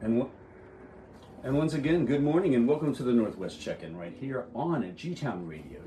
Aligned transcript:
And, 0.00 0.26
and 1.42 1.56
once 1.56 1.74
again, 1.74 2.06
good 2.06 2.22
morning 2.22 2.54
and 2.54 2.68
welcome 2.68 2.94
to 2.94 3.02
the 3.02 3.12
Northwest 3.12 3.60
Check-In 3.60 3.96
right 3.96 4.14
here 4.18 4.46
on 4.54 4.92
G-Town 4.96 5.46
Radio, 5.46 5.80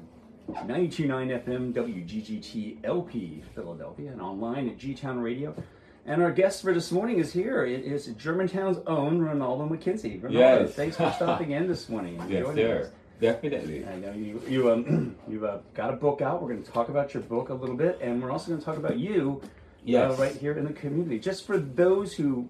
92.9 0.50 1.44
FM 1.46 1.74
WGGT 1.74 2.78
LP 2.84 3.44
Philadelphia 3.56 4.12
and 4.12 4.22
online 4.22 4.70
at 4.70 4.78
G-Town 4.78 5.20
Radio. 5.20 5.56
And 6.06 6.22
our 6.22 6.32
guest 6.32 6.62
for 6.62 6.74
this 6.74 6.92
morning 6.92 7.20
is 7.20 7.32
here. 7.32 7.64
It 7.66 7.86
is 7.86 8.08
Germantown's 8.18 8.80
own 8.88 9.20
Ronaldo 9.22 9.70
McKenzie. 9.70 10.20
Ronaldo, 10.22 10.32
Yes. 10.34 10.74
thanks 10.74 10.98
for 10.98 11.12
stopping 11.14 11.52
in 11.52 11.68
this 11.68 11.88
morning. 11.90 12.22
Yes, 12.30 12.46
sir. 12.56 12.82
us. 12.86 12.92
Definitely. 13.22 13.86
I 13.86 13.96
know 13.98 14.12
you 14.14 14.42
you 14.50 14.72
um 14.72 15.16
you've 15.30 15.44
uh, 15.44 15.60
got 15.76 15.94
a 15.94 15.96
book 15.96 16.22
out. 16.22 16.42
We're 16.42 16.50
going 16.50 16.64
to 16.64 16.72
talk 16.72 16.90
about 16.90 17.14
your 17.14 17.22
book 17.22 17.50
a 17.50 17.54
little 17.54 17.76
bit, 17.76 18.00
and 18.02 18.20
we're 18.22 18.32
also 18.32 18.48
going 18.48 18.60
to 18.60 18.66
talk 18.66 18.78
about 18.78 18.98
you, 18.98 19.42
Yes. 19.84 20.12
uh, 20.18 20.22
right 20.22 20.36
here 20.36 20.54
in 20.54 20.66
the 20.66 20.74
community. 20.74 21.20
Just 21.20 21.46
for 21.46 21.60
those 21.60 22.14
who 22.14 22.50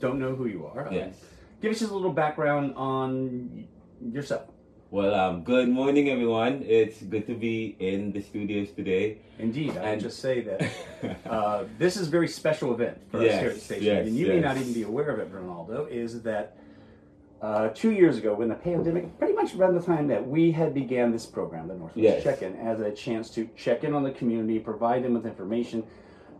don't 0.00 0.18
know 0.18 0.34
who 0.34 0.46
you 0.46 0.66
are, 0.66 0.88
Yes. 0.90 1.14
give 1.60 1.72
us 1.72 1.80
just 1.80 1.90
a 1.90 1.94
little 1.94 2.12
background 2.12 2.74
on 2.76 3.66
yourself. 4.12 4.46
Well, 4.90 5.14
um, 5.14 5.42
good 5.44 5.68
morning, 5.68 6.08
everyone. 6.08 6.62
It's 6.66 7.02
good 7.02 7.26
to 7.26 7.34
be 7.34 7.76
in 7.78 8.10
the 8.12 8.22
studios 8.22 8.70
today. 8.72 9.18
Indeed, 9.38 9.76
I 9.76 9.90
And- 9.90 10.00
just 10.00 10.20
say 10.20 10.40
that 10.42 10.62
uh, 11.26 11.64
this 11.78 11.96
is 11.98 12.08
a 12.08 12.10
very 12.10 12.28
special 12.28 12.72
event 12.72 12.96
for 13.10 13.18
us 13.18 13.24
here 13.38 13.48
at 13.50 13.54
the 13.56 13.60
station, 13.60 13.84
yes, 13.84 14.06
and 14.06 14.16
you 14.16 14.28
may 14.28 14.40
not 14.40 14.56
even 14.56 14.72
be 14.72 14.84
aware 14.84 15.10
of 15.10 15.18
it, 15.20 15.30
Ronaldo. 15.32 15.90
Is 15.90 16.22
that 16.22 16.56
uh, 17.42 17.68
two 17.68 17.92
years 17.92 18.16
ago, 18.16 18.34
when 18.34 18.48
the 18.48 18.54
pandemic, 18.54 19.16
pretty 19.18 19.34
much 19.34 19.54
around 19.54 19.74
the 19.74 19.82
time 19.82 20.08
that 20.08 20.26
we 20.26 20.50
had 20.50 20.72
began 20.74 21.12
this 21.12 21.26
program, 21.26 21.68
the 21.68 21.74
Northwest 21.74 21.96
Yes. 21.98 22.22
Check-in, 22.24 22.56
as 22.56 22.80
a 22.80 22.90
chance 22.90 23.30
to 23.30 23.48
check 23.56 23.84
in 23.84 23.94
on 23.94 24.02
the 24.02 24.10
community, 24.10 24.58
provide 24.58 25.04
them 25.04 25.12
with 25.14 25.24
information 25.26 25.84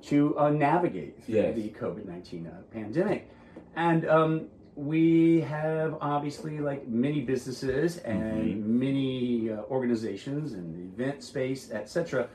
to 0.02 0.36
uh, 0.38 0.48
navigate 0.50 1.22
through 1.22 1.34
Yes. 1.36 1.54
the 1.54 1.68
COVID 1.70 2.06
nineteen 2.06 2.46
uh, 2.46 2.62
pandemic, 2.72 3.28
and 3.77 4.08
um, 4.08 4.46
we 4.74 5.40
have 5.42 5.96
obviously 6.00 6.58
like 6.60 6.86
many 6.88 7.20
businesses 7.20 7.98
and 7.98 8.22
Mm-hmm. 8.62 8.78
many 8.78 9.50
uh, 9.50 9.62
organizations 9.70 10.52
and 10.52 10.92
event 10.94 11.22
space, 11.22 11.70
etc 11.72 12.28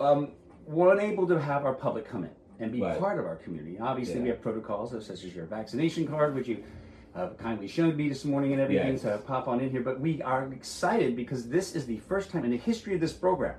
um, 0.00 0.32
we're 0.66 0.92
unable 0.92 1.26
to 1.26 1.40
have 1.40 1.64
our 1.64 1.74
public 1.74 2.04
come 2.08 2.24
in 2.24 2.30
and 2.60 2.70
be 2.72 2.80
Right. 2.80 2.98
part 2.98 3.18
of 3.18 3.24
our 3.26 3.36
community. 3.36 3.78
Obviously, 3.80 4.20
we 4.20 4.28
have 4.28 4.40
protocols 4.42 4.90
such 4.90 5.24
as 5.24 5.34
your 5.34 5.46
vaccination 5.46 6.06
card, 6.06 6.34
which 6.34 6.46
you 6.48 6.62
have 7.16 7.36
kindly 7.38 7.66
showed 7.66 7.96
me 7.96 8.08
this 8.08 8.24
morning 8.24 8.52
and 8.52 8.60
everything 8.60 8.92
Yes. 8.92 9.02
to 9.02 9.18
pop 9.26 9.48
on 9.48 9.60
in 9.60 9.70
here. 9.70 9.80
But 9.80 9.98
we 10.00 10.20
are 10.22 10.52
excited 10.52 11.16
because 11.16 11.48
this 11.48 11.74
is 11.74 11.86
the 11.86 11.98
first 11.98 12.30
time 12.30 12.44
in 12.44 12.50
the 12.50 12.58
history 12.58 12.94
of 12.94 13.00
this 13.00 13.12
program 13.12 13.56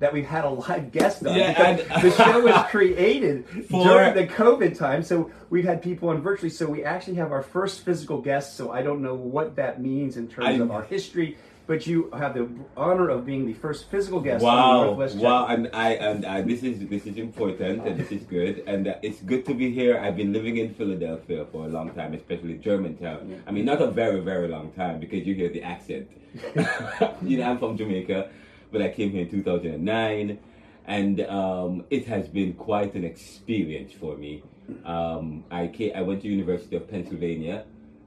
that 0.00 0.12
we've 0.12 0.26
had 0.26 0.44
a 0.44 0.48
live 0.48 0.90
guest 0.90 1.24
on. 1.24 1.36
Yeah, 1.36 1.76
because 1.76 2.02
the 2.02 2.24
show 2.24 2.40
was 2.40 2.66
created 2.70 3.46
For- 3.70 3.84
during 3.84 4.14
the 4.14 4.26
COVID 4.26 4.76
time, 4.76 5.02
so 5.02 5.30
we've 5.50 5.64
had 5.64 5.80
people 5.82 6.08
on 6.08 6.20
virtually. 6.20 6.50
So 6.50 6.66
we 6.66 6.82
actually 6.84 7.16
have 7.16 7.30
our 7.32 7.42
first 7.42 7.84
physical 7.84 8.20
guest. 8.20 8.56
So 8.56 8.72
I 8.72 8.82
don't 8.82 9.02
know 9.02 9.14
what 9.14 9.56
that 9.56 9.80
means 9.80 10.16
in 10.16 10.26
terms 10.26 10.48
I- 10.48 10.62
of 10.64 10.70
our 10.72 10.82
history. 10.82 11.36
But 11.66 11.86
you 11.86 12.10
have 12.18 12.34
the 12.34 12.48
honor 12.76 13.08
of 13.10 13.24
being 13.24 13.46
the 13.46 13.52
first 13.54 13.88
physical 13.92 14.18
guest 14.18 14.42
on 14.42 14.50
the 14.50 14.60
Wow, 14.60 14.84
Northwest 14.86 15.16
wow, 15.18 15.46
and 15.46 15.70
I 15.72 15.90
and 15.92 16.26
I, 16.26 16.40
this 16.42 16.64
is 16.64 16.84
this 16.88 17.06
is 17.06 17.16
important 17.16 17.86
and 17.86 17.96
this 17.96 18.10
is 18.10 18.24
good, 18.24 18.64
and 18.66 18.88
uh, 18.88 18.94
it's 19.02 19.20
good 19.22 19.46
to 19.46 19.54
be 19.54 19.70
here. 19.70 19.96
I've 19.96 20.16
been 20.16 20.32
living 20.32 20.56
in 20.56 20.74
Philadelphia 20.74 21.46
for 21.52 21.66
a 21.66 21.68
long 21.68 21.90
time, 21.92 22.12
especially 22.14 22.58
Germantown. 22.58 23.20
Yeah. 23.30 23.36
I 23.46 23.52
mean, 23.52 23.66
not 23.66 23.80
a 23.80 23.86
very 23.86 24.18
very 24.18 24.48
long 24.48 24.72
time 24.72 24.98
because 24.98 25.24
you 25.24 25.34
hear 25.36 25.48
the 25.48 25.62
accent. 25.62 26.10
you 27.22 27.38
know, 27.38 27.44
I'm 27.48 27.58
from 27.58 27.76
Jamaica, 27.76 28.30
but 28.70 28.82
I 28.82 28.88
came 28.88 29.10
here 29.10 29.22
in 29.22 29.30
2009, 29.30 30.38
and 30.86 31.20
um, 31.22 31.84
it 31.90 32.06
has 32.06 32.28
been 32.28 32.54
quite 32.54 32.94
an 32.94 33.04
experience 33.04 33.92
for 33.92 34.16
me. 34.16 34.42
Um, 34.84 35.44
I 35.50 35.66
came, 35.68 35.92
I 35.94 36.02
went 36.02 36.22
to 36.22 36.28
University 36.28 36.76
of 36.76 36.88
Pennsylvania, 36.88 37.64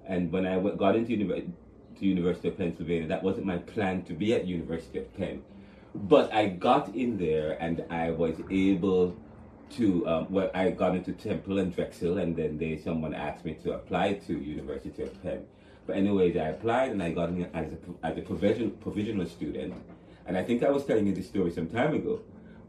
and 0.07 0.31
when 0.31 0.45
I 0.45 0.57
went, 0.57 0.77
got 0.77 0.95
into 0.95 1.15
univer- 1.15 1.49
to 1.99 2.05
University 2.05 2.47
of 2.47 2.57
Pennsylvania, 2.57 3.07
that 3.07 3.23
wasn't 3.23 3.45
my 3.45 3.57
plan 3.57 4.03
to 4.03 4.13
be 4.13 4.33
at 4.33 4.45
University 4.47 4.99
of 4.99 5.13
Penn, 5.15 5.43
but 5.93 6.33
I 6.33 6.47
got 6.47 6.95
in 6.95 7.17
there 7.17 7.57
and 7.61 7.85
I 7.89 8.11
was 8.11 8.35
able 8.49 9.15
to. 9.71 10.07
Um, 10.07 10.27
well, 10.29 10.49
I 10.53 10.71
got 10.71 10.95
into 10.95 11.13
Temple 11.13 11.59
and 11.59 11.73
Drexel, 11.75 12.17
and 12.17 12.35
then 12.35 12.57
they 12.57 12.77
someone 12.77 13.13
asked 13.13 13.45
me 13.45 13.55
to 13.63 13.73
apply 13.73 14.13
to 14.27 14.33
University 14.33 15.03
of 15.03 15.21
Penn. 15.21 15.45
But 15.85 15.97
anyways, 15.97 16.37
I 16.37 16.49
applied 16.49 16.91
and 16.91 17.03
I 17.03 17.11
got 17.11 17.29
in 17.29 17.45
as 17.53 17.67
a 17.73 18.05
as 18.05 18.17
a 18.17 18.21
provision, 18.21 18.71
provisional 18.71 19.27
student, 19.27 19.73
and 20.25 20.37
I 20.37 20.43
think 20.43 20.63
I 20.63 20.69
was 20.69 20.85
telling 20.85 21.05
you 21.07 21.13
this 21.13 21.27
story 21.27 21.51
some 21.51 21.67
time 21.67 21.93
ago, 21.93 22.21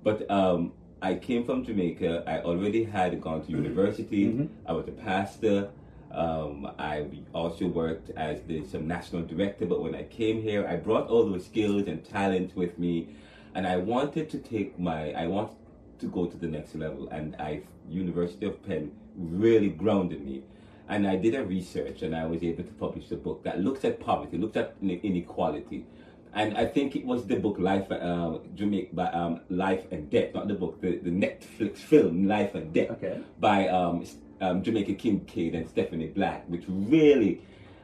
but 0.02 0.28
um, 0.30 0.72
I 1.02 1.14
came 1.14 1.44
from 1.44 1.64
Jamaica. 1.64 2.24
I 2.26 2.40
already 2.40 2.84
had 2.84 3.20
gone 3.20 3.44
to 3.46 3.50
university. 3.52 4.26
Mhm. 4.26 4.48
I 4.66 4.72
was 4.72 4.86
a 4.88 4.92
pastor. 4.92 5.68
Um, 6.10 6.70
I 6.78 7.06
also 7.34 7.66
worked 7.66 8.10
as 8.16 8.40
the 8.46 8.64
some 8.64 8.86
national 8.86 9.22
director. 9.22 9.66
But 9.66 9.82
when 9.82 9.94
I 9.94 10.04
came 10.04 10.40
here, 10.42 10.66
I 10.66 10.76
brought 10.76 11.08
all 11.08 11.24
those 11.28 11.44
skills 11.46 11.88
and 11.88 12.04
talents 12.04 12.54
with 12.54 12.78
me, 12.78 13.08
and 13.54 13.66
I 13.66 13.76
wanted 13.78 14.30
to 14.30 14.38
take 14.38 14.78
my. 14.78 15.12
I 15.12 15.26
wanted 15.26 15.56
to 16.00 16.06
go 16.06 16.26
to 16.26 16.36
the 16.36 16.46
next 16.46 16.74
level, 16.74 17.08
and 17.08 17.34
I 17.38 17.62
University 17.90 18.46
of 18.46 18.62
Penn 18.66 18.92
really 19.16 19.68
grounded 19.68 20.24
me. 20.24 20.42
And 20.88 21.06
I 21.06 21.16
did 21.16 21.34
a 21.34 21.42
research, 21.42 22.02
and 22.02 22.14
I 22.14 22.26
was 22.26 22.42
able 22.42 22.62
to 22.62 22.72
publish 22.84 23.10
a 23.10 23.16
book 23.16 23.42
that 23.44 23.60
looks 23.60 23.84
at 23.84 24.00
poverty, 24.00 24.36
looks 24.36 24.56
at 24.56 24.74
inequality, 24.82 25.86
and 26.34 26.56
I 26.56 26.66
think 26.66 26.96
it 26.96 27.04
was 27.04 27.26
the 27.26 27.36
book 27.36 27.56
Life, 27.58 27.90
uh, 27.90 28.38
Jamaica, 28.54 28.88
by, 28.94 29.06
um, 29.12 29.40
Life 29.50 29.84
and 29.92 30.10
Debt, 30.10 30.34
not 30.34 30.48
the 30.48 30.54
book, 30.54 30.80
the, 30.80 30.96
the 30.98 31.10
Netflix 31.10 31.78
film 31.78 32.26
Life 32.26 32.54
and 32.54 32.72
Debt 32.72 32.90
Okay. 32.92 33.20
by 33.40 33.68
um, 33.68 34.04
um, 34.40 34.62
Jamaica 34.62 34.94
Kincaid 34.94 35.54
and 35.54 35.68
Stephanie 35.68 36.08
Black, 36.08 36.44
which 36.48 36.64
really 36.68 37.40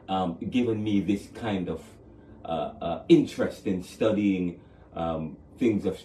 um, 0.08 0.36
given 0.50 0.82
me 0.82 1.00
this 1.00 1.28
kind 1.34 1.68
of 1.68 1.82
uh, 2.44 2.72
uh, 2.80 3.02
interest 3.08 3.66
in 3.66 3.82
studying 3.82 4.58
um, 4.96 5.36
things 5.58 5.84
of, 5.86 5.98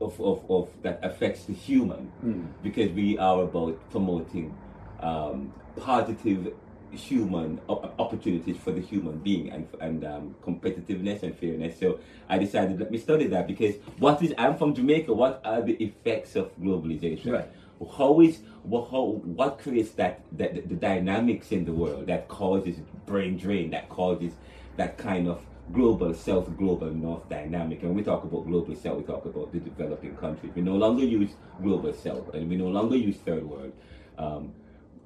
of, 0.00 0.20
of, 0.20 0.48
of 0.50 0.68
that 0.82 1.00
affects 1.02 1.44
the 1.44 1.52
human, 1.54 2.12
Mm. 2.24 2.46
because 2.62 2.90
we 2.92 3.18
are 3.18 3.42
about 3.42 3.78
promoting 3.90 4.54
um, 5.00 5.52
positive 5.76 6.52
human 6.92 7.60
opportunities 7.68 8.56
for 8.56 8.72
the 8.72 8.80
human 8.80 9.18
being 9.18 9.50
and 9.50 9.68
and 9.80 10.04
um, 10.04 10.34
competitiveness 10.42 11.22
and 11.22 11.36
fairness. 11.36 11.78
So 11.78 12.00
I 12.28 12.38
decided 12.38 12.78
let 12.78 12.90
me 12.90 12.98
study 12.98 13.26
that 13.28 13.46
because 13.46 13.76
what 13.98 14.22
is 14.22 14.34
I'm 14.38 14.56
from 14.56 14.74
Jamaica. 14.74 15.12
What 15.12 15.40
are 15.44 15.62
the 15.62 15.74
effects 15.74 16.36
of 16.36 16.56
globalization? 16.60 17.32
Right. 17.32 17.48
How 17.96 18.20
is 18.20 18.40
what 18.62 18.90
how 18.90 19.20
what 19.24 19.58
creates 19.58 19.92
that, 19.92 20.20
that 20.32 20.68
the 20.68 20.74
dynamics 20.74 21.52
in 21.52 21.64
the 21.64 21.72
world 21.72 22.06
that 22.06 22.28
causes 22.28 22.76
brain 23.06 23.36
drain 23.36 23.70
that 23.70 23.88
causes 23.88 24.32
that 24.76 24.98
kind 24.98 25.28
of 25.28 25.40
global 25.72 26.12
south 26.12 26.56
global 26.56 26.90
north 26.90 27.28
dynamic 27.28 27.82
and 27.82 27.94
we 27.94 28.02
talk 28.02 28.24
about 28.24 28.44
global 28.46 28.74
south 28.74 28.98
we 28.98 29.04
talk 29.04 29.24
about 29.24 29.52
the 29.52 29.60
developing 29.60 30.16
countries 30.16 30.52
we 30.54 30.62
no 30.62 30.74
longer 30.74 31.04
use 31.04 31.30
global 31.62 31.92
south 31.92 32.34
and 32.34 32.48
we 32.48 32.56
no 32.56 32.66
longer 32.66 32.96
use 32.96 33.16
third 33.18 33.44
world 33.48 33.72
um, 34.18 34.52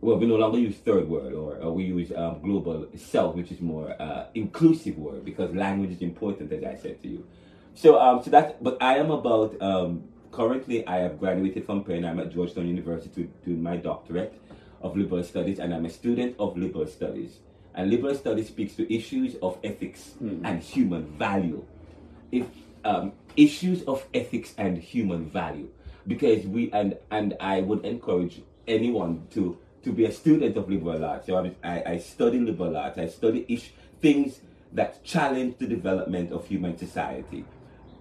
well, 0.04 0.18
we 0.18 0.26
no 0.26 0.36
longer 0.36 0.58
use 0.58 0.76
third 0.76 1.08
world 1.08 1.32
or, 1.32 1.56
or 1.56 1.72
we 1.72 1.84
use 1.84 2.12
um, 2.14 2.40
global 2.42 2.86
south, 2.94 3.34
which 3.34 3.50
is 3.50 3.60
more 3.62 3.96
uh, 4.00 4.26
inclusive 4.34 4.98
word 4.98 5.24
because 5.24 5.54
language 5.54 5.92
is 5.92 6.02
important, 6.02 6.52
as 6.52 6.62
I 6.62 6.76
said 6.76 7.00
to 7.02 7.08
you. 7.08 7.26
So, 7.74 7.98
um, 7.98 8.22
so 8.22 8.30
that, 8.30 8.62
but 8.62 8.76
I 8.82 8.98
am 8.98 9.10
about, 9.10 9.60
um, 9.62 10.04
currently 10.30 10.86
I 10.86 10.98
have 10.98 11.18
graduated 11.18 11.64
from 11.64 11.84
Penn. 11.84 12.04
I'm 12.04 12.20
at 12.20 12.30
Georgetown 12.32 12.68
University 12.68 13.22
to 13.24 13.30
do 13.46 13.56
my 13.56 13.76
doctorate 13.76 14.38
of 14.82 14.94
liberal 14.94 15.24
studies 15.24 15.58
and 15.58 15.72
I'm 15.74 15.86
a 15.86 15.90
student 15.90 16.36
of 16.38 16.58
liberal 16.58 16.86
studies. 16.86 17.38
And 17.74 17.90
liberal 17.90 18.14
studies 18.14 18.48
speaks 18.48 18.74
to 18.76 18.94
issues 18.94 19.36
of 19.42 19.58
ethics 19.64 20.14
Mhm. 20.22 20.40
and 20.44 20.62
human 20.62 21.06
value. 21.18 21.64
If 22.30 22.46
um, 22.84 23.12
issues 23.36 23.82
of 23.84 24.06
ethics 24.12 24.54
and 24.58 24.76
human 24.76 25.30
value, 25.30 25.68
because 26.06 26.46
we 26.46 26.70
and 26.72 26.98
and 27.10 27.34
I 27.40 27.62
would 27.62 27.82
encourage 27.86 28.42
anyone 28.68 29.26
to 29.30 29.56
to 29.84 29.92
be 29.92 30.06
a 30.06 30.12
student 30.12 30.56
of 30.56 30.68
liberal 30.68 31.04
arts. 31.04 31.26
So 31.26 31.36
I, 31.62 31.82
I, 31.86 31.98
study 31.98 32.38
liberal 32.38 32.76
arts. 32.76 32.98
I 32.98 33.06
study 33.06 33.44
ish, 33.48 33.72
things 34.00 34.40
that 34.72 35.04
challenge 35.04 35.56
the 35.58 35.66
development 35.66 36.32
of 36.32 36.46
human 36.46 36.76
society, 36.76 37.44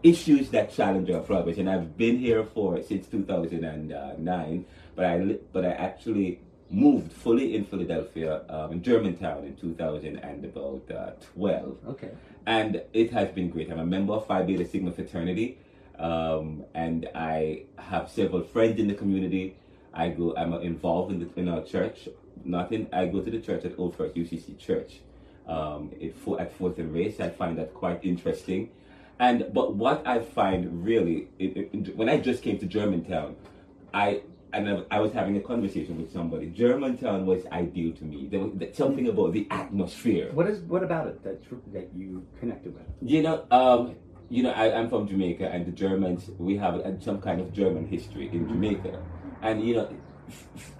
issues 0.01 0.49
that 0.49 0.73
challenge 0.73 1.09
our 1.11 1.21
progress. 1.21 1.57
And 1.57 1.69
I've 1.69 1.95
been 1.97 2.17
here 2.17 2.43
for 2.43 2.81
since 2.81 3.07
2009, 3.07 4.65
but 4.95 5.05
I 5.05 5.37
but 5.51 5.65
I 5.65 5.71
actually 5.71 6.39
moved 6.69 7.13
fully 7.13 7.55
in 7.55 7.65
Philadelphia, 7.65 8.41
um, 8.49 8.71
in 8.71 8.81
Germantown, 8.81 9.45
in 9.45 9.55
2012 9.55 11.77
Okay. 11.87 12.09
and 12.47 12.81
it 12.93 13.11
has 13.11 13.29
been 13.29 13.49
great. 13.49 13.71
I'm 13.71 13.79
a 13.79 13.85
member 13.85 14.13
of 14.13 14.25
Phi 14.25 14.41
Beta 14.41 14.65
Sigma 14.65 14.91
fraternity, 14.91 15.59
um, 15.99 16.63
and 16.73 17.07
I 17.13 17.65
have 17.77 18.09
several 18.09 18.41
friends 18.41 18.79
in 18.79 18.87
the 18.87 18.95
community. 18.95 19.55
I 19.93 20.09
go. 20.09 20.35
I'm 20.35 20.53
involved 20.53 21.11
in 21.11 21.19
the, 21.19 21.29
in 21.39 21.47
our 21.49 21.63
church. 21.63 22.09
Not 22.43 22.71
in. 22.71 22.87
I 22.91 23.05
go 23.07 23.21
to 23.21 23.29
the 23.31 23.39
church 23.39 23.63
at 23.65 23.77
Old 23.77 23.95
First 23.95 24.15
UCC 24.15 24.57
Church. 24.57 25.01
Um, 25.47 25.91
it, 25.99 26.15
for, 26.15 26.39
at 26.39 26.53
Fourth 26.57 26.77
and 26.79 26.93
Race, 26.93 27.19
I 27.19 27.29
find 27.29 27.57
that 27.57 27.73
quite 27.73 27.99
interesting. 28.03 28.69
And 29.19 29.47
but 29.53 29.75
what 29.75 30.05
I 30.07 30.19
find 30.19 30.83
really, 30.83 31.27
it, 31.39 31.69
it- 31.73 31.95
when 31.95 32.09
I 32.09 32.17
just 32.17 32.41
came 32.43 32.57
to 32.59 32.65
Germantown, 32.65 33.35
I 33.93 34.21
and 34.53 34.69
I, 34.69 34.83
I 34.97 34.99
was 34.99 35.11
having 35.13 35.35
a 35.37 35.41
conversation 35.41 35.97
with 35.97 36.11
somebody. 36.11 36.47
Germantown 36.47 37.25
was 37.25 37.45
ideal 37.51 37.91
to 37.93 38.03
me. 38.05 38.27
There 38.29 38.39
was 38.39 38.51
something 38.75 39.07
about 39.07 39.33
the 39.33 39.47
atmosphere. 39.51 40.29
What 40.33 40.47
is 40.47 40.59
what 40.61 40.83
about 40.83 41.07
it 41.07 41.23
that 41.23 41.41
that 41.73 41.89
you 41.95 42.25
connected 42.39 42.73
with? 42.73 42.83
You 43.01 43.21
know, 43.21 43.45
um, 43.51 43.95
you 44.29 44.43
know, 44.43 44.51
I, 44.51 44.73
I'm 44.77 44.89
from 44.89 45.07
Jamaica, 45.07 45.47
and 45.49 45.65
the 45.65 45.71
Germans 45.71 46.29
we 46.37 46.57
have 46.57 46.81
some 47.01 47.21
kind 47.21 47.39
of 47.41 47.53
German 47.53 47.85
history 47.87 48.29
in 48.31 48.47
Jamaica, 48.47 48.99
and 49.43 49.61
you 49.61 49.75
know, 49.75 49.89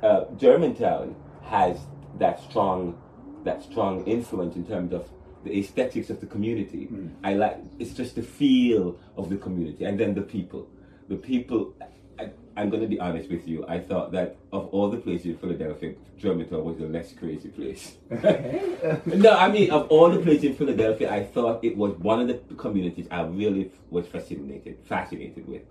uh, 0.02 0.26
Germantown 0.38 1.16
has 1.44 1.78
that 2.18 2.42
strong, 2.42 2.98
that 3.44 3.62
strong 3.62 4.04
influence 4.06 4.56
in 4.56 4.66
terms 4.66 4.94
of 4.94 5.08
the 5.44 5.60
aesthetics 5.60 6.10
of 6.10 6.22
the 6.22 6.26
community. 6.26 6.88
I 7.24 7.34
like 7.34 7.58
it's 7.78 7.94
just 7.94 8.16
the 8.16 8.24
feel 8.24 8.98
of 9.18 9.30
the 9.30 9.38
community, 9.38 9.84
and 9.84 10.00
then 10.00 10.16
the 10.16 10.22
people. 10.22 10.68
The 11.10 11.18
people. 11.18 11.76
I, 12.18 12.30
I'm 12.56 12.70
going 12.70 12.82
to 12.84 12.88
be 12.88 13.00
honest 13.00 13.30
with 13.30 13.48
you. 13.48 13.66
I 13.68 13.80
thought 13.80 14.12
that 14.12 14.38
of 14.52 14.68
all 14.68 14.90
the 14.90 14.98
places 14.98 15.26
in 15.26 15.38
Philadelphia, 15.38 15.96
Germantown 16.18 16.64
was 16.64 16.78
the 16.78 16.86
less 16.86 17.12
crazy 17.14 17.50
place. 17.50 17.98
No, 19.06 19.32
I 19.32 19.50
mean, 19.50 19.72
of 19.72 19.88
all 19.90 20.10
the 20.10 20.20
places 20.20 20.44
in 20.44 20.56
Philadelphia, 20.56 21.12
I 21.12 21.24
thought 21.24 21.64
it 21.64 21.76
was 21.76 21.94
one 21.98 22.20
of 22.20 22.28
the 22.28 22.56
communities 22.56 23.08
I 23.10 23.24
really 23.24 23.72
was 23.90 24.06
fascinated, 24.08 24.78
fascinated 24.86 25.48
with. 25.48 25.64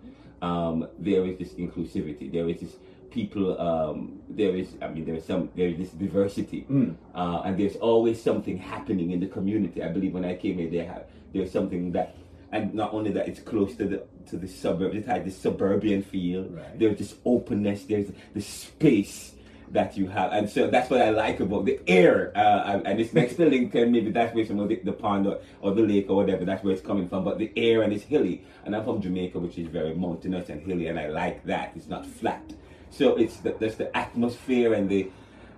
Um, 0.42 0.88
there 0.98 1.24
is 1.24 1.38
this 1.38 1.52
inclusivity. 1.54 2.30
There 2.30 2.48
is 2.48 2.60
this 2.60 2.76
people. 3.10 3.58
Um, 3.60 4.20
there 4.28 4.54
is, 4.56 4.74
I 4.82 4.88
mean, 4.88 5.04
there 5.04 5.14
is 5.14 5.24
some. 5.24 5.50
There 5.54 5.68
is 5.68 5.78
this 5.78 5.90
diversity, 5.90 6.66
uh, 7.14 7.42
and 7.44 7.58
there's 7.58 7.76
always 7.76 8.20
something 8.22 8.58
happening 8.58 9.12
in 9.12 9.20
the 9.20 9.28
community. 9.28 9.82
I 9.82 9.88
believe 9.88 10.12
when 10.12 10.24
I 10.24 10.34
came 10.34 10.58
here, 10.58 10.68
there 10.68 10.86
have 10.86 11.04
there's 11.32 11.52
something 11.52 11.92
that, 11.92 12.16
and 12.50 12.74
not 12.74 12.92
only 12.92 13.12
that, 13.12 13.28
it's 13.28 13.40
close 13.40 13.76
to 13.76 13.86
the 13.86 14.02
to 14.30 14.36
the 14.36 14.48
suburb. 14.48 14.94
It 14.94 15.06
has 15.06 15.24
this 15.24 15.36
suburban 15.36 16.02
feel. 16.02 16.44
Right. 16.44 16.78
There's 16.78 16.98
this 16.98 17.14
openness. 17.24 17.84
There's 17.84 18.10
the 18.34 18.42
space 18.42 19.34
that 19.72 19.96
you 19.96 20.06
have, 20.08 20.32
and 20.32 20.48
so 20.48 20.68
that's 20.68 20.90
what 20.90 21.00
I 21.00 21.10
like 21.10 21.40
about 21.40 21.64
the 21.64 21.80
air. 21.86 22.30
Uh, 22.36 22.80
and- 22.84 23.00
it's 23.00 23.12
next 23.12 23.34
to 23.36 23.46
Lincoln, 23.48 23.90
maybe 23.90 24.10
that's 24.10 24.34
where 24.34 24.44
some 24.46 24.60
of 24.60 24.68
the, 24.68 24.76
the 24.76 24.92
pond 24.92 25.26
or, 25.26 25.38
or 25.60 25.74
the 25.74 25.82
lake 25.82 26.06
or 26.08 26.16
whatever, 26.16 26.44
that's 26.44 26.62
where 26.62 26.72
it's 26.74 26.82
coming 26.82 27.08
from. 27.08 27.24
But 27.24 27.38
the 27.38 27.50
air 27.56 27.82
and 27.82 27.92
it's 27.92 28.04
hilly, 28.04 28.44
and 28.64 28.76
I'm 28.76 28.84
from 28.84 29.00
Jamaica, 29.00 29.38
which 29.38 29.58
is 29.58 29.68
very 29.68 29.94
mountainous 29.94 30.48
and 30.50 30.62
hilly, 30.62 30.86
and 30.88 30.98
I 30.98 31.08
like 31.08 31.44
that. 31.44 31.72
It's 31.74 31.88
not 31.88 32.06
flat, 32.06 32.52
so 32.90 33.16
it's 33.16 33.38
the, 33.38 33.56
there's 33.58 33.76
the 33.76 33.94
atmosphere 33.96 34.74
and 34.74 34.88
the 34.88 35.10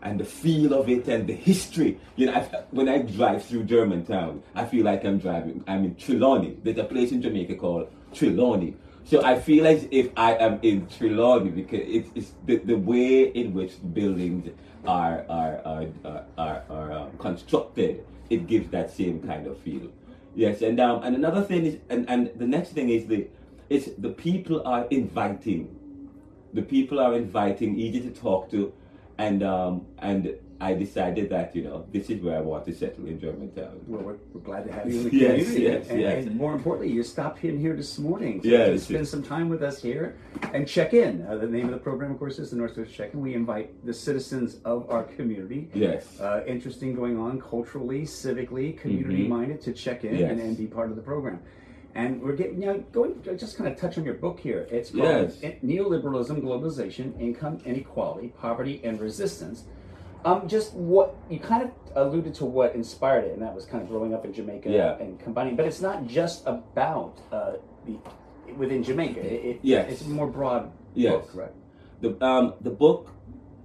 and 0.02 0.20
the 0.20 0.24
feel 0.24 0.74
of 0.74 0.88
it 0.90 1.08
and 1.08 1.26
the 1.26 1.32
history. 1.34 1.98
You 2.16 2.26
know, 2.26 2.34
I, 2.34 2.40
when 2.72 2.90
I 2.90 2.98
drive 2.98 3.42
through 3.46 3.64
Germantown, 3.64 4.42
I 4.54 4.66
feel 4.66 4.84
like 4.84 5.02
I'm 5.02 5.18
driving. 5.18 5.64
I'm 5.66 5.82
in 5.86 5.94
Trelawny. 5.94 6.62
There's 6.62 6.76
a 6.76 6.84
place 6.84 7.10
in 7.10 7.22
Jamaica 7.22 7.54
called 7.54 7.88
Trelawny. 8.12 8.74
So 9.04 9.22
I 9.22 9.38
feel 9.38 9.66
as 9.66 9.86
if 9.90 10.10
I 10.16 10.34
am 10.36 10.58
in 10.62 10.86
Trelawny 10.86 11.54
because 11.54 11.82
it's, 11.86 12.10
it's 12.14 12.32
the, 12.46 12.56
the 12.56 12.74
way 12.74 13.24
in 13.28 13.52
which 13.52 13.72
buildings 13.92 14.50
are 14.86 15.24
are 15.28 15.60
are 15.64 15.86
are, 16.04 16.24
are, 16.38 16.62
are 16.70 16.92
um, 16.92 17.18
constructed. 17.18 18.04
It 18.30 18.46
gives 18.46 18.70
that 18.70 18.90
same 18.90 19.20
kind 19.20 19.46
of 19.46 19.58
feel. 19.58 19.90
Yes, 20.34 20.62
and 20.62 20.80
um, 20.80 21.02
and 21.02 21.14
another 21.14 21.42
thing 21.42 21.66
is, 21.66 21.78
and, 21.90 22.08
and 22.08 22.30
the 22.36 22.46
next 22.46 22.70
thing 22.70 22.88
is 22.88 23.06
the, 23.06 23.28
is 23.68 23.92
the 23.98 24.08
people 24.08 24.66
are 24.66 24.86
inviting 24.90 25.68
the 26.54 26.62
people 26.62 27.00
are 27.00 27.14
inviting, 27.14 27.78
easy 27.78 28.00
to 28.00 28.10
talk 28.10 28.50
to, 28.52 28.72
and 29.18 29.42
um, 29.42 29.84
and 29.98 30.34
I 30.60 30.72
decided 30.74 31.28
that 31.30 31.54
you 31.56 31.62
know 31.62 31.84
this 31.92 32.08
is 32.10 32.22
where 32.22 32.36
I 32.38 32.40
want 32.40 32.64
to 32.66 32.74
settle 32.74 33.06
in 33.06 33.18
Germantown. 33.20 33.80
Well, 33.86 34.02
we're, 34.02 34.16
we're 34.32 34.40
glad 34.40 34.64
to 34.66 34.72
have 34.72 34.90
you 34.90 35.00
in 35.00 35.04
the 35.08 35.16
Yes, 35.16 35.30
community. 35.44 35.62
yes, 35.62 35.88
and, 35.88 36.00
yes. 36.00 36.26
and 36.26 36.36
more 36.36 36.54
importantly, 36.54 36.92
you 36.94 37.02
stopped 37.02 37.42
in 37.44 37.58
here 37.58 37.74
this 37.74 37.98
morning 37.98 38.40
to, 38.40 38.48
Yes. 38.48 38.68
to 38.68 38.78
spend 38.78 39.08
some 39.08 39.22
time 39.22 39.48
with 39.48 39.62
us 39.62 39.82
here 39.82 40.16
and 40.52 40.66
check 40.66 40.94
in. 40.94 41.26
Uh, 41.26 41.36
the 41.36 41.46
name 41.46 41.66
of 41.66 41.72
the 41.72 41.78
program, 41.78 42.12
of 42.12 42.18
course, 42.18 42.38
is 42.38 42.50
the 42.50 42.56
Northwest 42.56 42.94
Check-in. 42.94 43.20
We 43.20 43.34
invite 43.34 43.84
the 43.84 43.92
citizens 43.92 44.56
of 44.64 44.88
our 44.90 45.02
community, 45.02 45.68
Yes. 45.74 46.18
uh, 46.20 46.44
interesting 46.46 46.94
going 46.94 47.18
on 47.18 47.40
culturally, 47.40 48.02
civically, 48.02 48.78
community-minded, 48.78 49.60
to 49.62 49.72
check 49.72 50.04
in 50.04 50.12
Mm-hmm. 50.12 50.20
Yes. 50.20 50.30
and, 50.30 50.40
and 50.40 50.56
be 50.56 50.66
part 50.66 50.88
of 50.90 50.96
the 50.96 51.02
program. 51.02 51.40
And 51.96 52.22
we're 52.22 52.36
getting, 52.36 52.60
you 52.60 52.66
know, 52.66 52.78
going, 52.92 53.22
just 53.36 53.56
kind 53.56 53.70
of 53.70 53.78
touch 53.78 53.98
on 53.98 54.04
your 54.04 54.14
book 54.14 54.38
here. 54.40 54.66
It's 54.70 54.90
called 54.90 55.32
Yes. 55.42 55.54
Neoliberalism, 55.64 56.40
Globalization, 56.42 57.20
Income 57.20 57.60
Inequality, 57.64 58.28
Poverty, 58.38 58.80
and 58.84 59.00
Resistance. 59.00 59.64
Um, 60.24 60.48
just 60.48 60.72
what 60.72 61.14
you 61.28 61.38
kind 61.38 61.62
of 61.64 61.70
alluded 61.96 62.34
to 62.36 62.46
what 62.46 62.74
inspired 62.74 63.24
it, 63.24 63.32
and 63.34 63.42
that 63.42 63.54
was 63.54 63.66
kind 63.66 63.82
of 63.82 63.88
growing 63.90 64.14
up 64.14 64.24
in 64.24 64.32
Jamaica 64.32 64.70
Yeah. 64.70 64.96
and 64.98 65.18
combining. 65.20 65.54
But 65.54 65.66
it's 65.66 65.82
not 65.82 66.06
just 66.06 66.46
about 66.46 67.18
uh, 67.30 67.52
the 67.86 67.98
within 68.56 68.82
Jamaica. 68.82 69.20
It, 69.20 69.44
it- 69.44 69.58
Yes. 69.62 69.90
it's 69.92 70.02
a 70.02 70.08
more 70.08 70.26
broad 70.26 70.70
Yes. 70.94 71.12
book, 71.12 71.30
right? 71.34 71.52
The 72.00 72.24
um 72.24 72.54
the 72.62 72.70
book, 72.70 73.10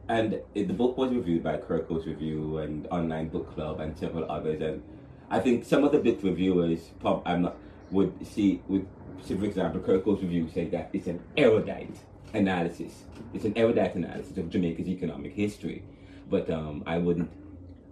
and 0.10 0.42
it, 0.54 0.68
the 0.68 0.74
book 0.74 0.98
was 0.98 1.12
reviewed 1.12 1.44
by 1.44 1.58
Kirkus 1.58 2.06
Review 2.06 2.58
and 2.58 2.88
Online 2.92 3.30
Book 3.30 3.54
Club 3.54 3.80
and 3.80 3.96
several 3.98 4.30
others. 4.30 4.62
And 4.62 4.82
I 5.30 5.40
think 5.40 5.64
some 5.64 5.84
of 5.86 5.92
the 5.94 6.00
book 6.00 6.20
reviewers, 6.24 6.82
prob- 7.00 7.24
I'm 7.26 7.44
not 7.44 7.56
would 7.92 8.12
see 8.28 8.62
would 8.68 8.86
say 9.22 9.38
for 9.38 9.46
example, 9.46 9.80
Kirkus 9.80 10.22
Review 10.22 10.50
say 10.54 10.66
that 10.76 10.90
it's 10.92 11.08
an 11.08 11.22
erudite 11.38 11.96
analysis. 12.34 13.04
It's 13.34 13.46
an 13.46 13.54
erudite 13.56 13.96
analysis 13.96 14.38
of 14.38 14.50
Jamaica's 14.50 14.88
economic 14.90 15.34
history. 15.34 15.84
But 16.30 16.50
um, 16.50 16.84
I 16.86 16.98
wouldn't. 16.98 17.30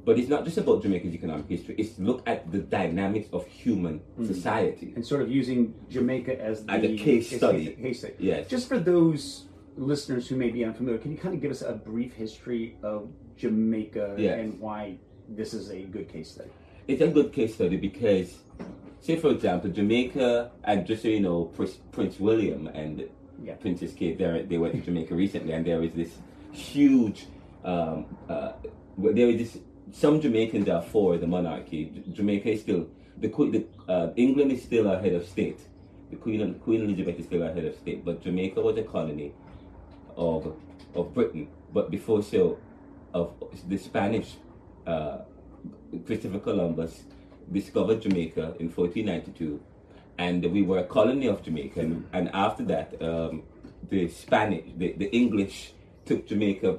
But 0.05 0.17
it's 0.17 0.29
not 0.29 0.45
just 0.45 0.57
about 0.57 0.81
Jamaica's 0.83 1.13
economic 1.13 1.49
history. 1.49 1.75
It's 1.77 1.99
look 1.99 2.23
at 2.27 2.49
the 2.51 2.59
dynamics 2.59 3.27
of 3.33 3.45
human 3.47 3.99
society. 4.25 4.93
And 4.95 5.05
sort 5.05 5.21
of 5.21 5.29
using 5.29 5.73
Jamaica 5.89 6.39
as 6.41 6.63
the 6.65 6.71
As 6.73 6.83
a 6.83 6.95
case 6.97 7.31
as 7.33 7.39
study. 7.39 7.67
Case 7.75 7.99
study. 7.99 8.13
Yes. 8.19 8.47
Just 8.47 8.69
for 8.69 8.79
those 8.79 9.47
listeners 9.75 10.27
who 10.29 10.37
may 10.37 10.49
be 10.49 10.63
unfamiliar, 10.63 10.97
can 10.97 11.11
you 11.11 11.17
kind 11.17 11.35
of 11.35 11.41
give 11.41 11.51
us 11.51 11.61
a 11.61 11.73
brief 11.73 12.13
history 12.13 12.77
of 12.83 13.09
Jamaica 13.35 14.15
Yes. 14.17 14.39
and 14.39 14.59
why 14.61 14.97
this 15.27 15.53
is 15.53 15.71
a 15.71 15.81
good 15.83 16.07
case 16.09 16.31
study? 16.31 16.49
it's 16.87 17.01
a 17.01 17.07
good 17.09 17.33
case 17.33 17.53
study 17.53 17.75
because, 17.75 18.37
say 19.01 19.17
for 19.17 19.29
example, 19.31 19.69
Jamaica, 19.69 20.51
and 20.63 20.85
just 20.87 21.01
so 21.03 21.09
you 21.09 21.19
know, 21.19 21.43
Prince, 21.51 21.79
Prince 21.91 22.17
William 22.17 22.67
and 22.67 23.03
Yeah. 23.43 23.55
Princess 23.55 23.91
Kate, 23.93 24.17
they 24.17 24.45
they 24.47 24.57
went 24.57 24.73
to 24.75 24.79
Jamaica 24.79 25.13
recently, 25.13 25.51
and 25.51 25.65
there 25.67 25.83
is 25.83 25.91
this 25.93 26.11
huge, 26.53 27.25
um, 27.63 28.17
uh, 28.29 28.53
there 28.97 29.31
this. 29.37 29.57
Some 29.91 30.19
Jamaicans 30.19 30.67
are 30.67 30.81
for 30.81 31.17
the 31.17 31.27
monarchy. 31.27 32.03
Jamaica 32.11 32.49
is 32.49 32.61
still 32.61 32.87
the. 33.17 33.29
The, 33.29 33.65
uh, 33.87 34.11
England 34.15 34.51
is 34.51 34.63
still 34.63 34.89
our 34.89 34.99
head 34.99 35.13
of 35.13 35.25
state. 35.25 35.59
The 36.09 36.17
Queen 36.17 36.53
Queen 36.59 36.83
Elizabeth 36.83 37.19
is 37.19 37.25
still 37.25 37.43
our 37.43 37.53
head 37.53 37.65
of 37.65 37.75
state, 37.75 38.03
but 38.03 38.21
Jamaica 38.21 38.61
was 38.61 38.77
a 38.77 38.83
colony 38.83 39.33
of 40.15 40.55
of 40.95 41.13
Britain. 41.13 41.47
But 41.73 41.91
before 41.91 42.23
so, 42.23 42.57
of 43.13 43.33
the 43.67 43.77
Spanish. 43.77 44.35
Uh, 44.85 45.19
Christopher 46.05 46.39
Columbus 46.39 47.03
discovered 47.51 48.01
Jamaica 48.01 48.55
in 48.59 48.69
1492, 48.69 49.59
and 50.17 50.45
we 50.51 50.61
were 50.61 50.79
a 50.79 50.83
colony 50.83 51.27
of 51.27 51.43
Jamaica. 51.43 51.79
And, 51.79 52.07
and 52.13 52.29
after 52.33 52.63
that, 52.65 53.01
um, 53.01 53.43
the 53.89 54.07
Spanish, 54.09 54.65
the, 54.75 54.93
the 54.93 55.09
English 55.15 55.73
took 56.05 56.27
Jamaica, 56.27 56.77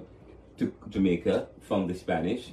took 0.59 0.91
Jamaica 0.91 1.47
from 1.61 1.87
the 1.87 1.95
Spanish, 1.95 2.53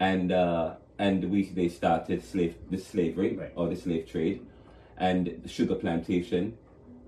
and 0.00 0.32
uh, 0.32 0.74
and 0.98 1.30
we 1.30 1.44
they 1.44 1.68
started 1.68 2.22
slave 2.24 2.54
the 2.70 2.78
slavery 2.78 3.36
Right. 3.36 3.52
or 3.56 3.68
the 3.68 3.76
slave 3.76 4.08
trade, 4.10 4.44
and 4.98 5.40
the 5.42 5.48
sugar 5.48 5.74
plantation. 5.76 6.56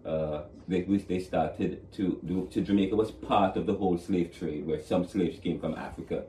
Uh, 0.04 0.42
they, 0.68 0.82
which 0.82 1.06
they 1.08 1.18
started 1.18 1.92
to 1.92 2.20
do 2.24 2.46
to 2.52 2.60
Jamaica 2.60 2.94
was 2.94 3.10
part 3.10 3.56
of 3.56 3.66
the 3.66 3.74
whole 3.74 3.98
slave 3.98 4.36
trade, 4.38 4.64
where 4.66 4.80
some 4.80 5.04
slaves 5.04 5.38
came 5.40 5.58
from 5.58 5.74
Africa, 5.74 6.22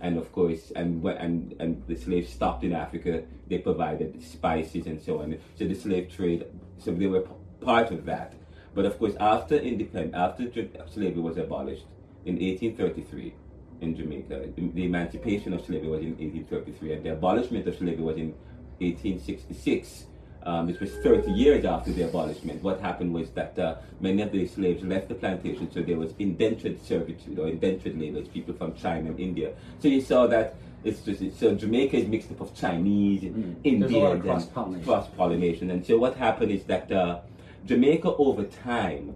and 0.00 0.16
of 0.16 0.32
course, 0.32 0.70
and 0.74 1.04
and 1.04 1.54
and 1.60 1.82
the 1.86 1.96
slaves 1.96 2.30
stopped 2.32 2.64
in 2.64 2.72
Africa, 2.72 3.22
they 3.48 3.58
provided 3.58 4.22
spices 4.22 4.86
and 4.86 4.98
so 5.00 5.20
on. 5.20 5.36
So 5.58 5.66
the 5.66 5.74
slave 5.74 6.10
trade, 6.10 6.46
so 6.78 6.90
they 6.92 7.06
were 7.06 7.20
p- 7.20 7.30
part 7.60 7.90
of 7.90 8.06
that. 8.06 8.32
But 8.74 8.86
of 8.86 8.98
course, 8.98 9.14
after 9.20 9.56
independence, 9.56 10.14
after 10.16 10.44
slavery 10.86 11.20
was 11.20 11.36
abolished 11.36 11.84
in 12.24 12.34
1833 12.36 13.34
in 13.80 13.96
Jamaica, 13.96 14.48
the 14.56 14.84
emancipation 14.84 15.52
of 15.52 15.64
slavery 15.64 15.88
was 15.88 16.02
in 16.02 16.10
1833, 16.16 16.92
and 16.94 17.04
the 17.04 17.12
abolishment 17.12 17.66
of 17.66 17.76
slavery 17.76 18.02
was 18.02 18.16
in 18.16 18.34
1866. 18.78 20.06
Um, 20.44 20.66
this 20.66 20.80
was 20.80 20.92
30 21.02 21.32
years 21.32 21.64
after 21.64 21.92
the 21.92 22.02
abolishment. 22.02 22.62
What 22.62 22.80
happened 22.80 23.12
was 23.12 23.30
that 23.30 23.58
uh, 23.58 23.76
many 24.00 24.22
of 24.22 24.32
the 24.32 24.46
slaves 24.46 24.82
left 24.84 25.08
the 25.08 25.14
plantation, 25.14 25.70
so 25.70 25.82
there 25.82 25.98
was 25.98 26.14
indentured 26.18 26.82
servitude 26.84 27.38
or 27.38 27.48
indentured 27.48 27.98
laborers, 27.98 28.28
people 28.28 28.54
from 28.54 28.74
China 28.74 29.10
and 29.10 29.20
India. 29.20 29.52
So 29.80 29.88
you 29.88 30.00
saw 30.00 30.26
that 30.28 30.56
it's 30.84 31.00
just 31.00 31.38
so 31.38 31.54
Jamaica 31.54 31.96
is 31.96 32.06
mixed 32.08 32.30
up 32.30 32.40
of 32.40 32.54
Chinese 32.54 33.24
and 33.24 33.56
Mm. 33.64 33.80
There's 33.80 33.92
a 33.92 33.98
lot 33.98 34.12
of 34.12 34.16
Indians 34.18 34.44
and 34.44 34.52
cross-pollination. 34.54 34.84
cross 34.84 35.08
pollination. 35.16 35.70
And 35.72 35.84
so 35.84 35.98
what 35.98 36.16
happened 36.16 36.52
is 36.52 36.64
that 36.64 36.90
uh, 36.90 37.20
Jamaica 37.66 38.14
over 38.14 38.44
time 38.44 39.14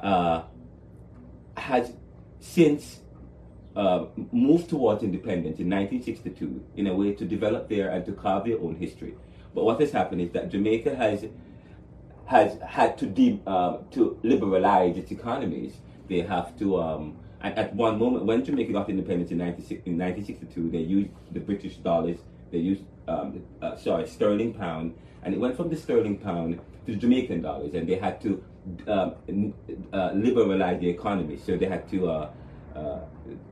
uh, 0.00 0.42
has 1.56 1.92
since 2.40 3.01
uh, 3.76 4.06
moved 4.30 4.68
towards 4.68 5.02
independence 5.02 5.58
in 5.58 5.68
1962 5.70 6.64
in 6.76 6.86
a 6.86 6.94
way 6.94 7.12
to 7.14 7.24
develop 7.24 7.68
their 7.68 7.90
and 7.90 8.04
to 8.06 8.12
carve 8.12 8.44
their 8.44 8.58
own 8.58 8.76
history. 8.76 9.14
But 9.54 9.64
what 9.64 9.80
has 9.80 9.92
happened 9.92 10.20
is 10.20 10.30
that 10.32 10.50
Jamaica 10.50 10.94
has 10.96 11.26
has 12.26 12.58
had 12.66 12.96
to 12.98 13.06
de- 13.06 13.40
uh, 13.46 13.78
to 13.92 14.18
liberalize 14.22 14.96
its 14.96 15.10
economies. 15.10 15.74
They 16.08 16.20
have 16.20 16.58
to 16.58 16.80
um, 16.80 17.16
And 17.42 17.58
at 17.58 17.74
one 17.74 17.98
moment, 17.98 18.24
when 18.24 18.44
Jamaica 18.44 18.72
got 18.72 18.88
independence 18.88 19.32
in, 19.32 19.38
96, 19.38 19.82
in 19.84 19.98
1962, 19.98 20.70
they 20.70 20.78
used 20.78 21.10
the 21.32 21.40
British 21.40 21.76
dollars, 21.78 22.18
they 22.52 22.58
used, 22.58 22.82
um, 23.08 23.42
uh, 23.60 23.76
sorry, 23.76 24.06
sterling 24.06 24.54
pound, 24.54 24.94
and 25.24 25.34
it 25.34 25.40
went 25.40 25.56
from 25.56 25.68
the 25.68 25.76
sterling 25.76 26.18
pound 26.18 26.60
to 26.86 26.92
the 26.92 26.98
Jamaican 26.98 27.42
dollars, 27.42 27.74
and 27.74 27.88
they 27.88 27.96
had 27.96 28.20
to 28.20 28.44
um, 28.86 29.54
uh, 29.92 30.12
liberalize 30.14 30.80
the 30.80 30.88
economy. 30.88 31.36
So 31.36 31.56
they 31.56 31.66
had 31.66 31.88
to 31.90 32.28
uh, 32.76 33.00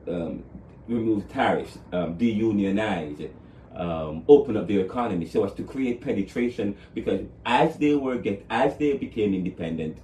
um, 0.07 0.43
remove 0.87 1.29
tariffs, 1.29 1.77
um, 1.93 2.17
deunionize, 2.17 3.29
um, 3.75 4.23
open 4.27 4.57
up 4.57 4.67
their 4.67 4.81
economy 4.81 5.25
so 5.25 5.45
as 5.45 5.53
to 5.53 5.63
create 5.63 6.01
penetration 6.01 6.75
because 6.93 7.21
as 7.45 7.77
they 7.77 7.95
were 7.95 8.17
get 8.17 8.45
as 8.49 8.77
they 8.77 8.93
became 8.93 9.33
independent 9.33 9.97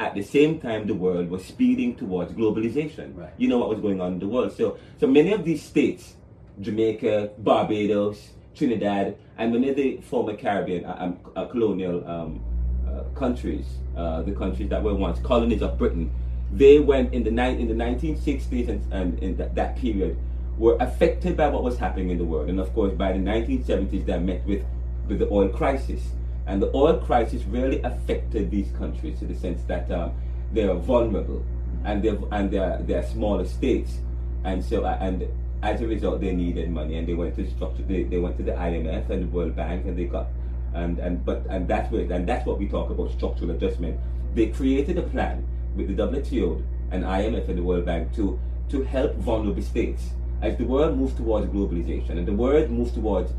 at 0.00 0.14
the 0.14 0.22
same 0.22 0.58
time 0.58 0.86
the 0.86 0.94
world 0.94 1.28
was 1.28 1.44
speeding 1.44 1.94
towards 1.94 2.32
globalization 2.32 3.16
right. 3.16 3.32
you 3.36 3.48
know 3.48 3.58
what 3.58 3.68
was 3.68 3.80
going 3.80 4.00
on 4.00 4.14
in 4.14 4.18
the 4.18 4.26
world 4.26 4.52
so 4.56 4.78
so 4.98 5.06
many 5.06 5.32
of 5.32 5.44
these 5.44 5.62
states 5.62 6.14
jamaica 6.60 7.30
barbados 7.38 8.30
trinidad 8.54 9.16
and 9.38 9.52
many 9.52 9.68
of 9.68 9.76
the 9.76 9.98
former 9.98 10.34
caribbean 10.34 10.84
uh, 10.84 10.96
um, 10.98 11.18
uh, 11.36 11.44
colonial 11.46 12.06
um, 12.08 12.42
uh, 12.88 13.02
countries 13.14 13.66
uh, 13.96 14.22
the 14.22 14.32
countries 14.32 14.68
that 14.68 14.82
were 14.82 14.94
once 14.94 15.20
colonies 15.20 15.62
of 15.62 15.76
britain 15.76 16.10
they 16.52 16.78
went 16.78 17.14
in 17.14 17.24
the 17.24 17.30
in 17.30 17.66
the 17.66 17.74
1960s 17.74 18.68
and, 18.68 18.92
and 18.92 19.18
in 19.20 19.36
that, 19.36 19.54
that 19.54 19.76
period 19.76 20.16
were 20.58 20.76
affected 20.80 21.36
by 21.36 21.48
what 21.48 21.62
was 21.62 21.78
happening 21.78 22.10
in 22.10 22.18
the 22.18 22.24
world. 22.24 22.48
And 22.48 22.60
of 22.60 22.72
course, 22.74 22.92
by 22.92 23.12
the 23.12 23.18
1970s, 23.18 24.04
they 24.04 24.18
met 24.18 24.46
with, 24.46 24.64
with 25.08 25.18
the 25.18 25.28
oil 25.30 25.48
crisis. 25.48 26.02
And 26.46 26.60
the 26.60 26.70
oil 26.74 26.98
crisis 26.98 27.42
really 27.44 27.80
affected 27.82 28.50
these 28.50 28.70
countries 28.76 29.18
to 29.20 29.24
the 29.24 29.34
sense 29.34 29.62
that 29.64 29.90
uh, 29.90 30.10
they 30.52 30.64
are 30.64 30.74
vulnerable 30.74 31.42
and 31.84 32.02
they're, 32.02 32.18
and 32.32 32.50
they're, 32.50 32.78
they're 32.82 33.06
smaller 33.06 33.46
states. 33.46 33.98
And 34.44 34.62
so, 34.62 34.84
uh, 34.84 34.98
and 35.00 35.26
as 35.62 35.80
a 35.80 35.86
result, 35.86 36.20
they 36.20 36.34
needed 36.34 36.70
money 36.70 36.98
and 36.98 37.08
they 37.08 37.14
went 37.14 37.34
to 37.36 37.50
structure, 37.50 37.82
they, 37.84 38.02
they 38.02 38.18
went 38.18 38.36
to 38.36 38.42
the 38.42 38.52
IMF 38.52 39.08
and 39.08 39.22
the 39.22 39.28
World 39.28 39.56
Bank 39.56 39.86
and 39.86 39.96
they 39.96 40.04
got, 40.04 40.26
and, 40.74 40.98
and, 40.98 41.24
but, 41.24 41.46
and 41.48 41.66
that's 41.66 41.90
where, 41.90 42.02
and 42.12 42.28
that's 42.28 42.44
what 42.44 42.58
we 42.58 42.68
talk 42.68 42.90
about 42.90 43.10
structural 43.12 43.52
adjustment. 43.52 43.98
They 44.34 44.48
created 44.48 44.98
a 44.98 45.02
plan 45.02 45.46
with 45.76 45.88
the 45.88 46.02
WTO 46.02 46.62
and 46.90 47.04
IMF 47.04 47.48
and 47.48 47.58
the 47.58 47.62
World 47.62 47.86
Bank 47.86 48.14
to, 48.14 48.38
to 48.70 48.82
help 48.82 49.14
vulnerable 49.16 49.62
states 49.62 50.10
as 50.42 50.56
the 50.58 50.64
world 50.64 50.98
moves 50.98 51.14
towards 51.14 51.46
globalization 51.46 52.10
and 52.10 52.26
the 52.26 52.32
world 52.32 52.70
moves 52.70 52.92
towards 52.92 53.32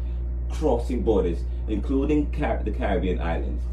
crossing 0.49 1.03
borders, 1.03 1.39
including 1.67 2.31
Car- 2.31 2.61
the 2.63 2.71
Caribbean 2.71 3.19
islands, 3.19 3.63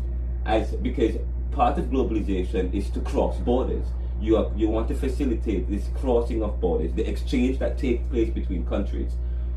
as 0.44 0.72
because 0.72 1.16
part 1.52 1.78
of 1.78 1.86
globalization 1.86 2.72
is 2.74 2.90
to 2.90 3.00
cross 3.00 3.36
borders. 3.38 3.86
You, 4.20 4.36
are, 4.36 4.50
you 4.54 4.68
want 4.68 4.88
to 4.88 4.94
facilitate 4.94 5.70
this 5.70 5.88
crossing 5.94 6.42
of 6.42 6.60
borders, 6.60 6.92
the 6.92 7.08
exchange 7.08 7.58
that 7.58 7.78
takes 7.78 8.02
place 8.10 8.28
between 8.30 8.66
countries. 8.66 9.12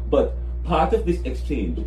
But 0.09 0.35
part 0.63 0.93
of 0.93 1.05
this 1.05 1.21
exchange, 1.23 1.85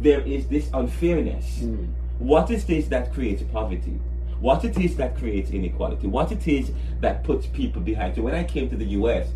there 0.00 0.22
is 0.22 0.48
this 0.48 0.68
unfairness. 0.74 1.60
Mm. 1.60 1.88
What 2.18 2.50
is 2.50 2.64
this 2.64 2.86
that 2.88 3.12
creates 3.12 3.42
poverty? 3.52 4.00
What 4.40 4.64
it 4.64 4.78
is 4.78 4.96
that 4.96 5.16
creates 5.16 5.50
inequality? 5.50 6.06
What 6.06 6.32
it 6.32 6.46
is 6.46 6.70
that 7.00 7.24
puts 7.24 7.46
people 7.46 7.80
behind? 7.80 8.16
So 8.16 8.22
when 8.22 8.34
I 8.34 8.44
came 8.44 8.68
to 8.70 8.76
the 8.76 8.86
US, 9.00 9.28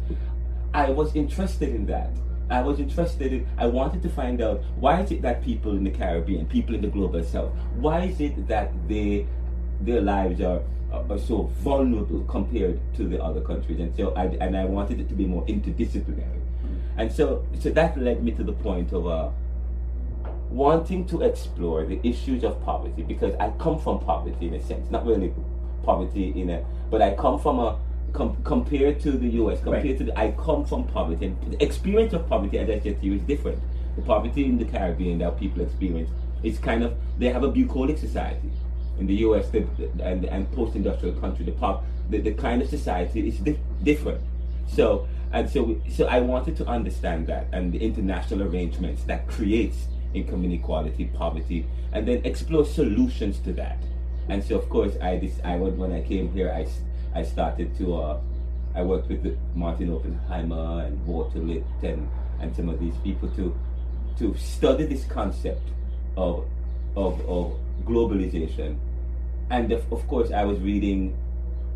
I 0.75 0.91
was 0.91 1.15
interested 1.17 1.71
in 1.71 1.87
that. 1.87 2.11
I 2.51 2.61
was 2.63 2.81
interested 2.81 3.33
in, 3.33 3.47
I 3.59 3.67
wanted 3.67 4.03
to 4.03 4.09
find 4.09 4.43
out 4.43 4.63
why 4.77 5.01
is 5.03 5.13
it 5.13 5.23
that 5.23 5.43
people 5.43 5.73
in 5.73 5.85
the 5.85 5.91
Caribbean, 5.91 6.47
people 6.47 6.75
in 6.75 6.81
the 6.83 6.89
global 6.89 7.23
south, 7.23 7.53
why 7.77 8.05
is 8.05 8.21
it 8.21 8.49
that 8.49 8.73
they, 8.89 9.27
their 9.81 10.01
lives 10.01 10.41
are, 10.41 10.61
are 10.93 11.19
so 11.19 11.45
vulnerable 11.61 12.25
compared 12.25 12.81
to 12.97 13.05
the 13.05 13.23
other 13.23 13.41
countries? 13.41 13.79
And 13.79 13.95
so 13.97 14.13
I, 14.15 14.25
and 14.25 14.57
I 14.57 14.65
wanted 14.65 14.99
it 14.99 15.09
to 15.11 15.15
be 15.15 15.27
more 15.27 15.47
interdisciplinary. 15.47 16.41
And 16.97 17.11
so, 17.11 17.47
so 17.61 17.71
that 17.71 17.97
led 17.97 18.23
me 18.23 18.33
to 18.33 18.43
the 18.43 18.53
point 18.53 18.93
of 18.93 19.07
uh, 19.07 19.31
wanting 20.51 21.07
to 21.07 21.23
explore 21.23 21.85
the 21.85 22.01
issues 22.03 22.43
of 22.43 22.61
poverty 22.65 23.03
because 23.03 23.35
I 23.37 23.51
come 23.59 23.79
from 23.79 24.01
poverty 24.01 24.49
in 24.49 24.55
a 24.55 24.63
sense, 24.63 24.91
not 24.91 25.07
really 25.07 25.33
poverty 25.85 26.33
in 26.41 26.51
a, 26.51 26.65
but 26.91 27.01
I 27.01 27.15
come 27.15 27.39
from 27.39 27.61
a, 27.61 27.79
com- 28.13 28.37
compared 28.43 29.01
to 29.01 29.13
the 29.13 29.29
US, 29.43 29.63
compared 29.63 29.85
right. 29.85 29.99
to 29.99 30.05
the, 30.05 30.19
I 30.19 30.33
come 30.33 30.65
from 30.65 30.85
poverty, 30.89 31.27
and 31.27 31.53
the 31.53 31.63
experience 31.63 32.13
of 32.13 32.29
poverty, 32.29 32.59
as 32.59 32.69
I 32.69 32.81
said 32.81 33.01
to 33.01 33.07
you, 33.07 33.15
is 33.15 33.23
different. 33.23 33.63
The 33.97 34.03
poverty 34.03 34.45
in 34.45 34.59
the 34.59 34.65
Caribbean 34.65 35.19
that 35.19 35.39
people 35.39 35.63
experience 35.63 36.11
is 36.43 36.59
kind 36.59 36.83
of 36.83 36.95
they 37.19 37.29
have 37.29 37.45
a 37.45 37.49
bucolic 37.49 37.99
society. 37.99 38.51
In 38.99 39.07
the 39.07 39.15
US 39.15 39.49
the, 39.51 39.67
and, 40.03 40.25
and 40.25 40.51
post-industrial 40.53 41.19
country, 41.21 41.45
the, 41.45 41.53
pop, 41.53 41.85
the, 42.11 42.19
the 42.19 42.35
kind 42.35 42.61
of 42.61 42.69
society 42.69 43.29
is 43.29 43.39
di- 43.39 43.59
different. 43.83 44.21
So 44.69 45.09
and 45.33 45.49
so 45.49 45.81
so 45.89 46.07
I 46.07 46.21
wanted 46.21 46.57
to 46.57 46.67
understand 46.67 47.29
that 47.29 47.47
and 47.53 47.73
the 47.73 47.79
international 47.79 48.43
arrangements 48.49 49.05
that 49.05 49.29
creates 49.29 49.87
income 50.15 50.45
inequality, 50.45 51.07
poverty, 51.07 51.67
and 51.93 52.07
then 52.07 52.21
explore 52.25 52.65
solutions 52.65 53.39
to 53.41 53.53
that. 53.55 53.79
And 54.29 54.43
so, 54.43 54.57
of 54.57 54.69
course, 54.69 54.97
I 55.03 55.19
this 55.19 55.41
I 55.45 55.57
when 55.57 55.93
I 55.93 56.03
came 56.03 56.33
here, 56.33 56.53
I 56.53 56.67
I 57.15 57.25
started 57.25 57.77
to, 57.79 57.97
uh, 57.97 58.21
I 58.75 58.83
worked 58.83 59.09
with 59.09 59.37
Martin 59.55 59.93
Oppenheimer 59.93 60.85
and 60.85 61.05
Walter 61.07 61.41
Licht 61.41 61.83
and, 61.83 62.09
and 62.41 62.55
some 62.55 62.69
of 62.69 62.79
these 62.79 62.95
people 62.99 63.29
to, 63.31 63.55
to 64.19 64.37
study 64.37 64.85
this 64.85 65.05
concept 65.07 65.69
of, 66.17 66.47
of, 66.97 67.21
of 67.29 67.59
globalization. 67.85 68.79
And 69.51 69.73
of, 69.73 69.93
of 69.93 70.07
course, 70.07 70.31
I 70.31 70.45
was 70.45 70.61
reading 70.61 71.17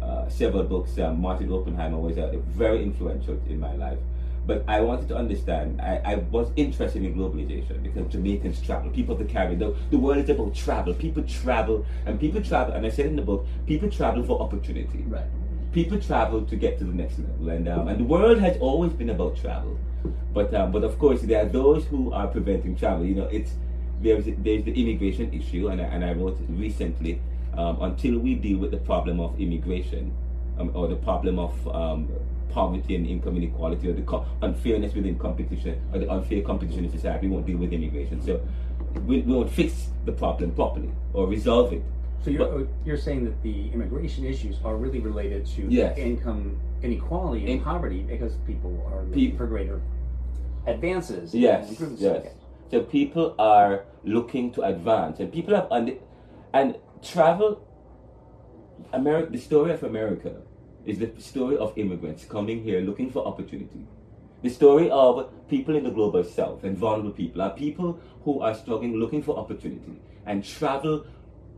uh, 0.00 0.28
several 0.28 0.62
books. 0.62 0.96
Um, 0.98 1.20
Martin 1.20 1.50
Oppenheimer 1.52 1.98
was 1.98 2.16
uh, 2.16 2.32
very 2.50 2.82
influential 2.82 3.40
in 3.48 3.58
my 3.58 3.74
life. 3.74 3.98
But 4.46 4.64
I 4.68 4.80
wanted 4.80 5.08
to 5.08 5.16
understand, 5.16 5.80
I, 5.80 6.00
I 6.04 6.14
was 6.16 6.50
interested 6.56 7.02
in 7.02 7.14
globalization 7.14 7.82
because 7.82 8.12
Jamaicans 8.12 8.60
travel, 8.60 8.90
people 8.90 9.14
of 9.14 9.18
the 9.18 9.32
Caribbean, 9.32 9.58
the, 9.58 9.76
the 9.90 9.98
world 9.98 10.18
is 10.18 10.28
about 10.28 10.54
travel. 10.54 10.92
People 10.92 11.22
travel, 11.22 11.86
and 12.04 12.20
people 12.20 12.42
travel, 12.42 12.74
and 12.74 12.84
I 12.84 12.90
said 12.90 13.06
in 13.06 13.16
the 13.16 13.22
book, 13.22 13.46
people 13.66 13.90
travel 13.90 14.22
for 14.22 14.40
opportunity. 14.42 15.04
Right. 15.08 15.24
People 15.72 15.98
travel 15.98 16.42
to 16.42 16.56
get 16.56 16.78
to 16.78 16.84
the 16.84 16.92
next 16.92 17.18
level, 17.18 17.48
and 17.48 17.68
um, 17.68 17.88
and 17.88 17.98
the 17.98 18.04
world 18.04 18.38
has 18.38 18.56
always 18.58 18.92
been 18.92 19.10
about 19.10 19.36
travel, 19.36 19.76
but 20.32 20.54
um, 20.54 20.70
but 20.70 20.84
of 20.84 20.98
course 21.00 21.22
there 21.22 21.42
are 21.42 21.48
those 21.48 21.84
who 21.86 22.12
are 22.12 22.28
preventing 22.28 22.76
travel. 22.76 23.04
You 23.04 23.16
know, 23.16 23.24
it's 23.24 23.52
there's 24.00 24.26
there's 24.26 24.64
the 24.64 24.72
immigration 24.72 25.32
issue, 25.32 25.68
and 25.68 25.80
I, 25.80 25.84
and 25.86 26.04
I 26.04 26.12
wrote 26.12 26.38
recently 26.48 27.20
um, 27.56 27.82
until 27.82 28.18
we 28.18 28.34
deal 28.36 28.58
with 28.58 28.70
the 28.70 28.76
problem 28.76 29.18
of 29.18 29.40
immigration 29.40 30.12
um, 30.58 30.70
or 30.74 30.86
the 30.86 30.96
problem 30.96 31.40
of 31.40 31.68
um, 31.74 32.08
poverty 32.54 32.94
and 32.94 33.06
income 33.06 33.36
inequality 33.36 33.88
or 33.90 33.94
the 33.94 34.02
co- 34.02 34.24
unfairness 34.42 34.94
within 34.94 35.18
competition 35.18 35.74
or 35.92 35.98
the 35.98 36.08
unfair 36.10 36.40
competition 36.42 36.84
in 36.84 36.90
society. 36.90 37.26
We 37.26 37.32
won't 37.34 37.46
deal 37.46 37.58
with 37.58 37.72
immigration. 37.72 38.22
So 38.28 38.40
we, 39.08 39.22
we 39.22 39.32
won't 39.34 39.50
fix 39.50 39.88
the 40.04 40.12
problem 40.12 40.52
properly 40.52 40.92
or 41.12 41.26
resolve 41.26 41.72
it. 41.72 41.82
So 42.22 42.30
you're, 42.30 42.46
but, 42.46 42.50
oh, 42.54 42.68
you're 42.86 42.96
saying 43.08 43.24
that 43.24 43.42
the 43.42 43.70
immigration 43.74 44.24
issues 44.24 44.56
are 44.64 44.76
really 44.76 45.00
related 45.00 45.44
to 45.56 45.62
yes. 45.68 45.98
income 45.98 46.58
inequality 46.82 47.42
and 47.42 47.50
In, 47.50 47.60
poverty 47.62 48.02
because 48.02 48.36
people 48.46 48.72
are 48.90 49.02
looking 49.02 49.32
pe- 49.32 49.36
for 49.36 49.46
greater 49.46 49.82
advances. 50.66 51.34
Yes, 51.34 51.74
yes. 51.98 52.02
Okay. 52.02 52.32
So 52.70 52.80
people 52.82 53.34
are 53.38 53.84
looking 54.04 54.52
to 54.52 54.62
advance, 54.62 55.20
and 55.20 55.30
people 55.30 55.54
have 55.54 55.68
under, 55.70 55.94
and 56.52 56.76
travel. 57.02 57.60
America, 58.92 59.30
the 59.30 59.38
story 59.38 59.72
of 59.72 59.82
America 59.82 60.32
is 60.86 60.98
the 60.98 61.10
story 61.18 61.56
of 61.56 61.76
immigrants 61.76 62.24
coming 62.24 62.62
here 62.62 62.80
looking 62.80 63.10
for 63.10 63.26
opportunity. 63.26 63.86
The 64.42 64.50
story 64.50 64.90
of 64.90 65.30
people 65.48 65.74
in 65.74 65.84
the 65.84 65.90
global 65.90 66.22
south 66.22 66.64
and 66.64 66.76
vulnerable 66.76 67.12
people 67.12 67.40
are 67.40 67.50
people 67.50 67.98
who 68.24 68.40
are 68.40 68.54
struggling 68.54 68.96
looking 68.96 69.22
for 69.22 69.38
opportunity. 69.38 70.00
And 70.26 70.44
travel 70.44 71.06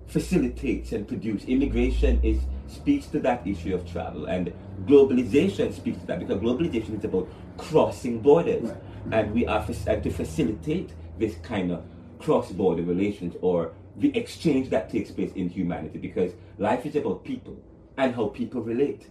facilitates 0.06 0.92
and 0.92 1.06
produces. 1.06 1.48
Immigration 1.48 2.20
is 2.22 2.40
speaks 2.68 3.06
to 3.06 3.20
that 3.20 3.46
issue 3.46 3.74
of 3.74 3.90
travel. 3.90 4.26
And 4.26 4.52
globalization 4.84 5.72
speaks 5.72 5.98
to 6.00 6.06
that 6.06 6.20
because 6.20 6.40
globalization 6.40 6.98
is 6.98 7.04
about 7.04 7.28
crossing 7.56 8.20
borders. 8.20 8.70
Right. 8.70 8.76
And 9.12 9.34
we 9.34 9.46
are 9.46 9.64
and 9.86 10.02
to 10.02 10.10
facilitate 10.10 10.92
this 11.18 11.36
kind 11.42 11.72
of 11.72 11.84
cross-border 12.18 12.82
relations 12.82 13.34
or 13.40 13.72
the 13.96 14.16
exchange 14.16 14.70
that 14.70 14.90
takes 14.90 15.10
place 15.10 15.32
in 15.34 15.48
humanity 15.48 15.98
because 15.98 16.32
life 16.58 16.84
is 16.86 16.96
about 16.96 17.24
people 17.24 17.56
and 17.96 18.14
how 18.14 18.26
people 18.26 18.62
relate. 18.62 19.08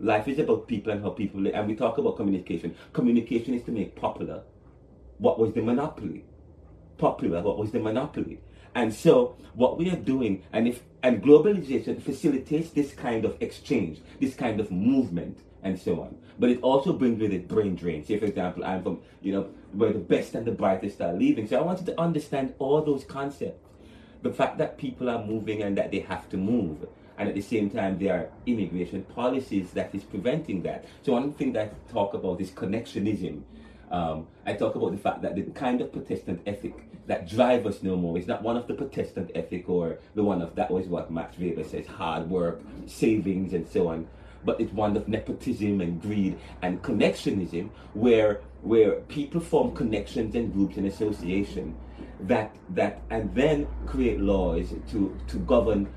Life 0.00 0.28
is 0.28 0.38
about 0.38 0.66
people 0.66 0.92
and 0.92 1.02
how 1.02 1.10
people 1.10 1.40
live. 1.42 1.54
And 1.54 1.68
we 1.68 1.76
talk 1.76 1.98
about 1.98 2.16
communication. 2.16 2.74
Communication 2.92 3.54
is 3.54 3.62
to 3.64 3.70
make 3.70 3.94
popular 3.94 4.42
what 5.18 5.38
was 5.38 5.52
the 5.52 5.60
monopoly. 5.60 6.24
Popular, 6.96 7.42
what 7.42 7.58
was 7.58 7.70
the 7.70 7.78
monopoly. 7.78 8.40
And 8.74 8.94
so 8.94 9.36
what 9.54 9.78
we 9.78 9.90
are 9.90 9.96
doing, 9.96 10.42
and 10.52 10.66
if 10.66 10.82
and 11.02 11.22
globalization 11.22 12.00
facilitates 12.00 12.70
this 12.70 12.92
kind 12.92 13.24
of 13.24 13.36
exchange, 13.40 14.00
this 14.20 14.34
kind 14.34 14.60
of 14.60 14.70
movement, 14.70 15.38
and 15.62 15.78
so 15.78 16.00
on. 16.00 16.16
But 16.38 16.50
it 16.50 16.60
also 16.62 16.92
brings 16.92 17.20
with 17.20 17.32
it 17.32 17.48
brain 17.48 17.74
drain. 17.74 18.04
Say, 18.04 18.18
for 18.18 18.26
example, 18.26 18.64
I'm 18.64 18.82
from, 18.82 19.00
you 19.20 19.32
know, 19.32 19.48
where 19.72 19.92
the 19.92 19.98
best 19.98 20.34
and 20.34 20.46
the 20.46 20.52
brightest 20.52 21.00
are 21.00 21.12
leaving. 21.12 21.46
So 21.46 21.58
I 21.58 21.62
wanted 21.62 21.86
to 21.86 22.00
understand 22.00 22.54
all 22.58 22.82
those 22.82 23.04
concepts. 23.04 23.66
The 24.22 24.32
fact 24.32 24.58
that 24.58 24.78
people 24.78 25.08
are 25.08 25.24
moving 25.24 25.62
and 25.62 25.76
that 25.78 25.90
they 25.90 26.00
have 26.00 26.28
to 26.30 26.36
move 26.36 26.86
and 27.20 27.28
at 27.28 27.34
the 27.34 27.42
same 27.42 27.68
time 27.68 27.98
there 27.98 28.14
are 28.14 28.28
immigration 28.46 29.02
policies 29.02 29.72
that 29.72 29.94
is 29.94 30.02
preventing 30.02 30.62
that. 30.62 30.86
So 31.02 31.12
one 31.12 31.34
thing 31.34 31.52
that 31.52 31.68
I 31.68 31.92
talk 31.92 32.14
about 32.14 32.40
is 32.40 32.50
connectionism. 32.50 33.42
Um, 33.90 34.26
I 34.46 34.54
talk 34.54 34.74
about 34.74 34.92
the 34.92 34.96
fact 34.96 35.20
that 35.20 35.34
the 35.34 35.42
kind 35.42 35.82
of 35.82 35.92
Protestant 35.92 36.40
ethic 36.46 36.72
that 37.08 37.28
drive 37.28 37.66
us 37.66 37.82
no 37.82 37.94
more 37.94 38.16
is 38.16 38.26
not 38.26 38.42
one 38.42 38.56
of 38.56 38.66
the 38.66 38.72
Protestant 38.72 39.32
ethic 39.34 39.68
or 39.68 39.98
the 40.14 40.24
one 40.24 40.40
of 40.40 40.54
that 40.54 40.70
was 40.70 40.86
what 40.86 41.10
Max 41.10 41.36
Weber 41.38 41.64
says, 41.64 41.86
hard 41.86 42.30
work, 42.30 42.62
savings, 42.86 43.52
and 43.52 43.68
so 43.68 43.88
on. 43.88 44.08
But 44.42 44.58
it's 44.58 44.72
one 44.72 44.96
of 44.96 45.06
nepotism 45.06 45.82
and 45.82 46.00
greed 46.00 46.38
and 46.62 46.80
connectionism, 46.80 47.68
where 47.92 48.40
where 48.62 48.92
people 49.16 49.40
form 49.42 49.74
connections 49.74 50.34
and 50.34 50.54
groups 50.54 50.78
and 50.78 50.86
association 50.86 51.76
that 52.20 52.54
that 52.70 53.02
and 53.10 53.34
then 53.34 53.66
create 53.86 54.20
laws 54.20 54.72
to 54.90 55.16
to 55.28 55.36
govern 55.40 55.88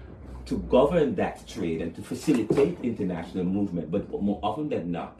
to 0.53 0.59
govern 0.69 1.15
that 1.15 1.47
trade 1.47 1.81
and 1.81 1.95
to 1.95 2.01
facilitate 2.03 2.77
international 2.83 3.43
movement. 3.43 3.89
But 3.89 4.09
more 4.21 4.39
often 4.43 4.69
than 4.69 4.91
not, 4.91 5.19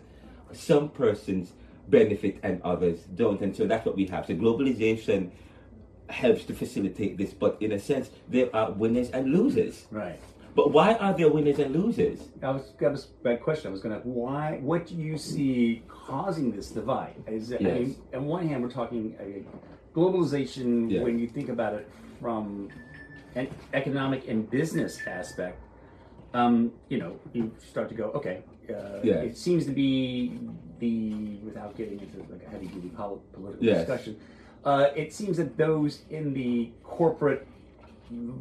some 0.51 0.89
persons 0.89 1.53
benefit 1.89 2.37
and 2.43 2.61
others 2.61 2.99
don't. 3.15 3.41
And 3.41 3.55
so 3.55 3.65
that's 3.65 3.83
what 3.85 3.95
we 3.95 4.05
have. 4.07 4.27
So 4.27 4.35
globalization 4.35 5.31
helps 6.09 6.45
to 6.45 6.53
facilitate 6.53 7.17
this, 7.17 7.33
but 7.33 7.57
in 7.59 7.71
a 7.71 7.79
sense, 7.79 8.11
there 8.29 8.55
are 8.55 8.71
winners 8.71 9.09
and 9.09 9.31
losers. 9.33 9.87
Right. 9.89 10.19
But 10.55 10.71
why 10.71 10.93
are 10.95 11.17
there 11.17 11.31
winners 11.31 11.57
and 11.57 11.73
losers? 11.75 12.19
I 12.43 12.51
was 12.51 12.73
that 12.79 12.91
was 12.91 13.07
my 13.23 13.35
question. 13.35 13.69
I 13.69 13.71
was 13.71 13.81
going 13.81 13.99
to 13.99 14.07
why? 14.07 14.59
What 14.61 14.85
do 14.85 14.93
you 14.93 15.17
see 15.17 15.81
causing 15.87 16.51
this 16.51 16.69
divide? 16.69 17.15
Is 17.25 17.49
it, 17.51 17.61
I 17.61 17.63
Yes. 17.63 17.79
mean, 17.79 17.95
on 18.13 18.25
one 18.25 18.47
hand, 18.47 18.61
we're 18.61 18.69
talking 18.69 19.15
uh, 19.19 19.23
globalization 19.97 20.91
Yeah. 20.91 21.01
when 21.01 21.17
you 21.17 21.27
think 21.27 21.49
about 21.49 21.73
it 21.73 21.89
from 22.21 22.69
economic 23.73 24.27
and 24.27 24.49
business 24.49 24.99
aspect. 25.07 25.59
Um, 26.33 26.71
you 26.89 26.97
know, 26.97 27.19
you 27.33 27.51
start 27.59 27.89
to 27.89 27.95
go, 27.95 28.05
okay. 28.11 28.43
Uh, 28.69 28.99
Yeah. 29.03 29.15
It 29.15 29.37
seems 29.37 29.65
to 29.65 29.71
be 29.71 30.39
the 30.79 31.35
without 31.45 31.75
getting 31.75 31.99
into 31.99 32.17
like 32.31 32.43
a 32.45 32.49
heavy 32.49 32.67
duty 32.67 32.89
pol- 32.89 33.21
political 33.33 33.63
Yes. 33.65 33.79
discussion. 33.85 34.17
Uh, 34.65 34.87
it 34.95 35.13
seems 35.13 35.37
that 35.37 35.57
those 35.57 36.03
in 36.09 36.33
the 36.33 36.71
corporate 36.83 37.45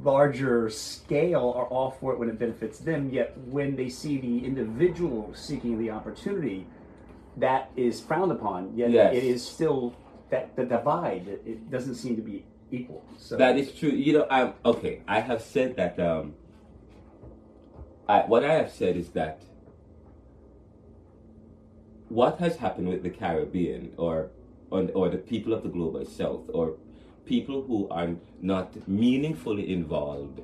larger 0.04 0.68
scale 0.70 1.52
are 1.56 1.66
all 1.66 1.90
for 1.90 2.12
it 2.12 2.18
when 2.18 2.28
it 2.28 2.38
benefits 2.38 2.78
them, 2.78 3.10
yet 3.10 3.36
when 3.50 3.74
they 3.76 3.88
see 3.88 4.18
the 4.18 4.44
individual 4.44 5.30
seeking 5.34 5.78
the 5.78 5.90
opportunity, 5.90 6.66
that 7.36 7.70
is 7.76 8.00
frowned 8.00 8.30
upon. 8.32 8.72
Yet 8.76 8.90
Yes. 8.90 9.14
it 9.16 9.24
is 9.24 9.42
still 9.44 9.94
that 10.30 10.54
the 10.56 10.64
divide. 10.64 11.26
It, 11.28 11.42
it 11.46 11.70
doesn't 11.70 11.94
seem 11.96 12.16
to 12.16 12.22
be 12.22 12.44
equal. 12.72 13.04
So 13.18 13.36
That 13.36 13.56
is 13.58 13.72
true. 13.72 13.90
You 13.90 14.12
know, 14.14 14.26
I'm 14.30 14.54
okay. 14.64 15.02
I 15.06 15.20
have 15.20 15.42
said 15.42 15.76
that. 15.76 16.00
Um, 16.00 16.34
I, 18.08 18.20
what 18.22 18.44
I 18.44 18.54
have 18.54 18.72
said 18.72 18.96
is 18.96 19.10
that 19.10 19.42
what 22.08 22.38
has 22.40 22.56
happened 22.56 22.88
with 22.88 23.02
the 23.02 23.10
Caribbean, 23.10 23.92
or, 23.96 24.30
or 24.70 24.88
or 24.94 25.08
the 25.08 25.18
people 25.18 25.52
of 25.52 25.62
the 25.62 25.68
global 25.68 26.04
South, 26.04 26.44
or 26.52 26.76
people 27.24 27.62
who 27.62 27.88
are 27.88 28.10
not 28.40 28.88
meaningfully 28.88 29.72
involved 29.72 30.40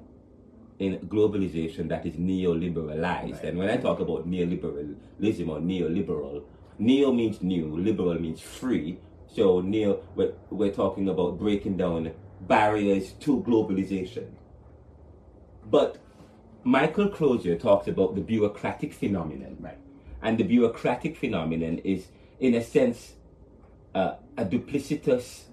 in 0.79 0.99
globalization 1.09 1.89
that 1.89 2.07
is 2.07 2.15
neoliberalized. 2.15 3.33
Right. 3.35 3.45
And 3.45 3.59
when 3.59 3.69
I 3.69 3.77
talk 3.77 3.99
about 4.01 4.29
neoliberalism 4.31 5.49
or 5.49 5.59
neoliberal, 5.59 6.45
neo 6.79 7.13
means 7.13 7.43
new, 7.43 7.77
liberal 7.77 8.15
means 8.21 8.41
free. 8.41 8.99
So 9.29 9.61
Neil, 9.61 10.03
we're, 10.15 10.33
we're 10.51 10.73
talking 10.73 11.09
about 11.09 11.39
breaking 11.39 11.77
down 11.77 12.13
barriers 12.41 13.13
to 13.21 13.43
globalization. 13.43 14.31
But 15.71 15.99
Michael 16.65 17.09
Crozier 17.09 17.57
talks 17.57 17.89
about 17.89 18.15
the 18.15 18.21
bureaucratic 18.21 18.93
phenomenon. 18.93 19.57
right. 19.61 19.79
And 20.23 20.39
the 20.39 20.45
bureaucratic 20.45 21.17
phenomenon 21.17 21.79
is, 21.79 22.09
in 22.41 22.55
a 22.55 22.63
sense, 22.63 23.15
uh, 23.95 24.15
a 24.37 24.45
duplicitous, 24.45 25.45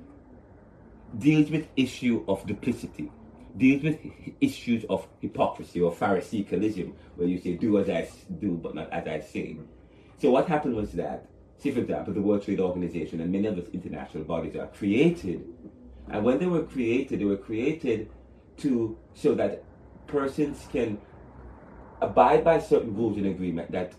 deals 1.18 1.50
with 1.52 1.68
issue 1.76 2.24
of 2.28 2.46
duplicity, 2.48 3.12
deals 3.58 3.84
with 3.84 4.00
issues 4.42 4.86
of 4.90 5.08
hypocrisy 5.22 5.82
or 5.82 5.92
Pharisaicalism, 5.92 6.94
where 7.16 7.28
you 7.28 7.40
say, 7.40 7.56
do 7.56 7.78
as 7.78 7.90
I 7.90 8.10
do, 8.40 8.52
but 8.62 8.76
not 8.76 8.92
as 8.92 9.08
I 9.08 9.20
say. 9.20 9.58
So 10.18 10.32
what 10.32 10.48
happened 10.48 10.76
was 10.76 10.92
that, 10.94 11.28
say 11.58 11.72
for 11.72 11.80
example, 11.80 12.14
the 12.14 12.22
World 12.22 12.44
Trade 12.44 12.60
Organization 12.60 13.22
and 13.22 13.32
many 13.32 13.48
of 13.48 13.56
the 13.56 13.72
international 13.72 14.24
bodies 14.24 14.56
are 14.56 14.68
created, 14.68 15.46
and 16.10 16.24
when 16.24 16.40
they 16.40 16.46
were 16.46 16.64
created, 16.64 17.20
they 17.20 17.26
were 17.26 17.38
created 17.38 18.10
to 18.58 18.98
so 19.14 19.34
that 19.36 19.64
persons 20.08 20.68
can 20.72 20.98
abide 22.02 22.44
by 22.44 22.60
certain 22.60 22.96
rules 22.96 23.18
and 23.18 23.28
agreement 23.28 23.72
that 23.72 23.94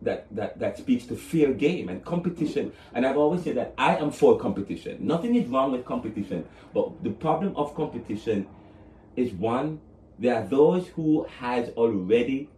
that, 0.00 0.26
that 0.34 0.58
that 0.60 0.78
speaks 0.78 1.06
to 1.06 1.16
fair 1.16 1.52
game 1.52 1.88
and 1.88 2.04
competition. 2.04 2.72
And 2.94 3.04
I've 3.04 3.16
always 3.16 3.42
said 3.42 3.56
that 3.56 3.74
I 3.76 3.96
am 3.96 4.12
for 4.12 4.38
competition. 4.38 4.98
Nothing 5.00 5.34
is 5.34 5.48
wrong 5.48 5.72
with 5.72 5.84
competition, 5.84 6.46
but 6.72 7.02
the 7.02 7.10
problem 7.10 7.56
of 7.56 7.74
competition 7.74 8.46
is 9.16 9.32
one, 9.32 9.80
there 10.18 10.36
are 10.36 10.46
those 10.46 10.86
who 10.88 11.24
has 11.40 11.70
already 11.70 12.48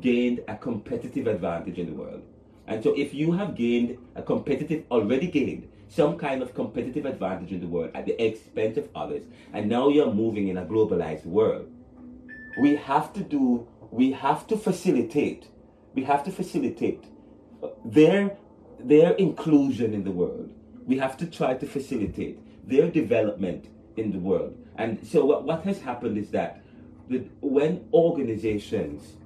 gained 0.00 0.42
a 0.48 0.56
competitive 0.56 1.26
advantage 1.26 1.78
in 1.78 1.86
the 1.86 1.92
world. 1.92 2.22
And 2.66 2.82
so 2.82 2.94
if 2.94 3.12
you 3.12 3.32
have 3.32 3.54
gained 3.54 3.98
a 4.14 4.22
competitive, 4.22 4.84
already 4.90 5.26
gained 5.26 5.68
some 5.88 6.16
kind 6.16 6.42
of 6.42 6.54
competitive 6.54 7.04
advantage 7.04 7.52
in 7.52 7.60
the 7.60 7.66
world 7.66 7.90
at 7.94 8.06
the 8.06 8.20
expense 8.22 8.78
of 8.78 8.88
others, 8.94 9.24
and 9.52 9.68
now 9.68 9.88
you're 9.88 10.12
moving 10.12 10.48
in 10.48 10.56
a 10.56 10.64
globalized 10.64 11.26
world, 11.26 11.70
we 12.60 12.76
have 12.76 13.12
to 13.12 13.20
do, 13.20 13.66
we 13.90 14.12
have 14.12 14.46
to 14.46 14.56
facilitate, 14.56 15.48
we 15.94 16.02
have 16.04 16.24
to 16.24 16.30
facilitate 16.30 17.04
their, 17.84 18.36
their 18.78 19.12
inclusion 19.12 19.92
in 19.92 20.04
the 20.04 20.10
world. 20.10 20.50
We 20.86 20.98
have 20.98 21.16
to 21.18 21.26
try 21.26 21.54
to 21.54 21.66
facilitate 21.66 22.38
their 22.66 22.88
development 22.88 23.66
in 23.96 24.12
the 24.12 24.18
world. 24.18 24.56
And 24.76 25.06
so 25.06 25.24
what, 25.24 25.44
what 25.44 25.64
has 25.64 25.80
happened 25.80 26.16
is 26.16 26.30
that 26.30 26.62
when 27.40 27.88
organizations 27.92 29.16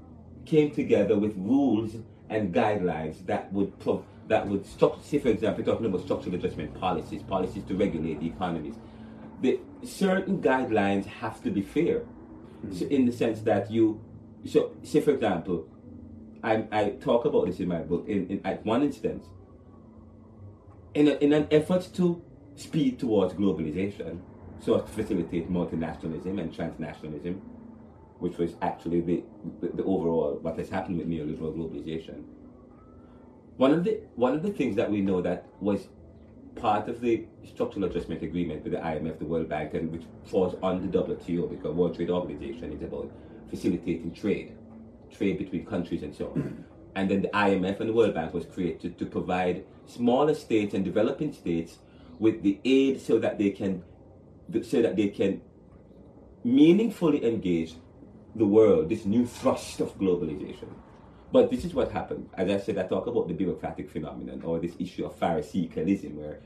came 0.45 0.71
together 0.71 1.17
with 1.17 1.35
rules 1.37 1.97
and 2.31 2.55
guidelines 2.55 3.25
that 3.27 3.53
would 3.53 3.79
pro- 3.79 4.05
that 4.29 4.47
would 4.49 4.65
struct- 4.65 5.03
say 5.03 5.19
for 5.19 5.29
example 5.29 5.65
talking 5.65 5.87
about 5.87 6.03
structural 6.03 6.35
adjustment 6.35 6.79
policies 6.81 7.23
policies 7.23 7.65
to 7.65 7.75
regulate 7.77 8.21
the 8.21 8.27
economies. 8.27 8.75
The 9.43 9.61
certain 9.85 10.41
guidelines 10.43 11.07
have 11.07 11.43
to 11.43 11.51
be 11.51 11.63
fair. 11.63 12.03
So 12.73 12.85
mm-hmm. 12.85 12.95
in 12.95 13.07
the 13.07 13.13
sense 13.13 13.41
that 13.43 13.71
you 13.71 14.01
so 14.45 14.73
say 14.83 15.01
for 15.01 15.13
example 15.13 15.69
I, 16.43 16.65
I 16.71 16.91
talk 17.01 17.25
about 17.25 17.47
this 17.47 17.61
in 17.61 17.69
my 17.69 17.81
book 17.81 18.05
in, 18.09 18.29
in 18.29 18.41
at 18.45 18.65
one 18.65 18.83
instance. 18.83 19.27
In, 20.95 21.09
a, 21.09 21.15
in 21.17 21.35
an 21.35 21.47
effort 21.51 21.91
to 21.97 22.23
speed 22.55 22.99
towards 22.99 23.35
globalization 23.35 24.21
so 24.61 24.77
as 24.77 24.85
to 24.85 24.89
facilitate 24.89 25.51
multinationalism 25.51 26.41
and 26.41 26.51
transnationalism 26.51 27.39
which 28.19 28.39
was 28.39 28.55
actually 28.63 29.01
the, 29.01 29.25
the, 29.61 29.69
the 29.69 29.85
overall 29.85 30.39
what 30.43 30.59
has 30.59 30.69
happened 30.69 30.99
with 30.99 31.09
neoliberal 31.09 31.55
globalization. 31.57 32.25
One 33.57 33.73
of 33.73 33.85
the 33.85 34.01
one 34.15 34.35
of 34.35 34.43
the 34.43 34.53
things 34.53 34.77
that 34.77 34.91
we 34.91 35.01
know 35.01 35.21
that 35.23 35.47
was 35.61 35.89
part 36.57 36.89
of 36.89 37.01
the 37.01 37.27
structural 37.45 37.85
adjustment 37.85 38.23
agreement 38.23 38.65
with 38.65 38.73
the 38.73 38.79
IMF, 38.79 39.19
the 39.19 39.25
World 39.25 39.49
Bank, 39.49 39.75
and 39.75 39.93
which 39.93 40.05
falls 40.25 40.53
the 40.55 40.59
WTO 40.59 41.51
because 41.51 41.75
World 41.75 41.95
Trade 41.95 42.11
Organization 42.11 42.73
is 42.73 42.83
about 42.83 43.11
facilitating 43.51 44.13
trade, 44.13 44.57
trade 45.11 45.39
between 45.39 45.67
countries 45.67 46.03
and 46.03 46.15
so 46.15 46.29
on. 46.29 46.43
Mm-hmm. 46.43 46.63
and 46.97 47.11
then 47.11 47.23
the 47.23 47.29
IMF 47.29 47.79
and 47.81 47.91
the 47.91 47.93
World 47.93 48.15
Bank 48.15 48.33
was 48.33 48.47
created 48.47 48.99
to 48.99 49.07
provide 49.07 49.65
smaller 49.87 50.35
states 50.35 50.75
and 50.75 50.85
developing 50.85 51.33
states 51.33 51.79
with 52.19 52.43
the 52.43 52.59
aid 52.65 53.01
so 53.01 53.19
that 53.19 53.39
they 53.39 53.51
can 53.51 53.85
so 54.63 54.81
that 54.81 54.97
they 54.97 55.09
can 55.09 55.43
meaningfully 56.43 57.25
engage 57.25 57.75
the 58.37 58.47
world, 58.47 58.89
this 58.89 59.05
new 59.05 59.27
thrust 59.27 59.81
of 59.81 59.99
globalization. 59.99 60.69
But 61.33 61.51
this 61.51 61.65
is 61.65 61.75
what 61.75 61.91
happened. 61.91 62.29
As 62.35 62.51
I 62.51 62.59
said, 62.59 62.79
I 62.79 62.85
talk 62.85 63.07
about 63.07 63.29
the 63.29 63.35
bureaucratic 63.35 63.91
phenomenon 63.91 64.43
or 64.43 64.59
this 64.59 64.75
issue 64.79 65.05
of 65.07 65.19
Pharisaicalism, 65.19 66.15
where 66.15 66.41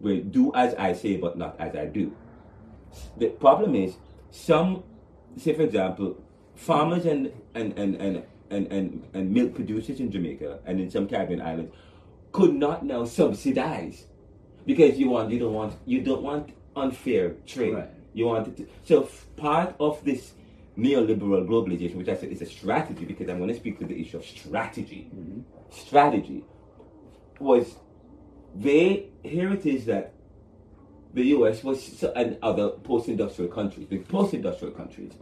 we 0.00 0.20
do 0.20 0.52
as 0.54 0.74
I 0.74 0.92
say 0.92 1.16
but 1.16 1.38
not 1.38 1.56
as 1.58 1.74
I 1.74 1.86
do. 1.86 2.14
The 3.16 3.28
problem 3.28 3.74
is 3.74 3.96
some, 4.30 4.82
say 5.36 5.54
for 5.54 5.62
example, 5.62 6.16
farmers 6.54 7.06
and 7.06 7.32
and 7.54 7.78
and 7.78 7.96
and 7.96 8.22
and, 8.50 8.72
and, 8.72 9.08
and 9.12 9.32
milk 9.32 9.54
producers 9.54 10.00
in 10.00 10.10
Jamaica 10.10 10.60
and 10.66 10.80
in 10.80 10.90
some 10.90 11.08
Caribbean 11.08 11.40
islands 11.40 11.72
could 12.32 12.54
not 12.54 12.84
now 12.84 13.04
subsidize 13.04 14.06
because 14.66 14.98
you 14.98 15.08
want 15.08 15.30
you 15.30 15.38
don't 15.38 15.54
want 15.54 15.74
you 15.86 16.00
don't 16.00 16.22
want 16.22 16.50
unfair 16.74 17.34
trade. 17.46 17.74
Right. 17.74 17.90
You 18.12 18.26
want 18.26 18.48
it 18.48 18.56
to, 18.56 18.66
so 18.84 19.08
part 19.36 19.74
of 19.78 20.02
this 20.04 20.32
neoliberal 20.78 21.46
globalization, 21.46 21.96
which 21.96 22.08
I 22.08 22.16
said 22.16 22.30
is 22.30 22.42
a 22.42 22.46
strategy, 22.46 23.04
because 23.04 23.28
I'm 23.28 23.38
going 23.38 23.48
to 23.50 23.56
speak 23.56 23.78
to 23.78 23.86
the 23.86 24.00
issue 24.00 24.18
of 24.18 24.24
strategy. 24.24 25.10
Strategy 25.70 26.44
was 27.38 27.76
they 28.54 29.10
here 29.22 29.52
it 29.52 29.66
is 29.66 29.86
that 29.86 30.14
the 31.12 31.24
U.S. 31.28 31.64
was 31.64 32.02
and 32.14 32.38
other 32.42 32.68
post-industrial 32.68 33.50
countries, 33.50 33.86
the 33.88 33.98
post-industrial 33.98 34.74
countries, 34.74 35.12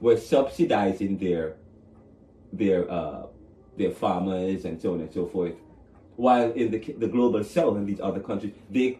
were 0.00 0.16
subsidizing 0.16 1.18
their 1.18 1.56
their 2.52 2.90
uh, 2.90 3.26
their 3.76 3.90
farmers 3.90 4.64
and 4.64 4.80
so 4.80 4.94
on 4.94 5.00
and 5.00 5.12
so 5.12 5.26
forth, 5.26 5.54
while 6.16 6.52
in 6.52 6.70
the 6.70 6.78
the 6.98 7.08
global 7.08 7.42
south 7.42 7.76
and 7.76 7.86
these 7.86 8.00
other 8.00 8.20
countries 8.20 8.52
they 8.70 8.98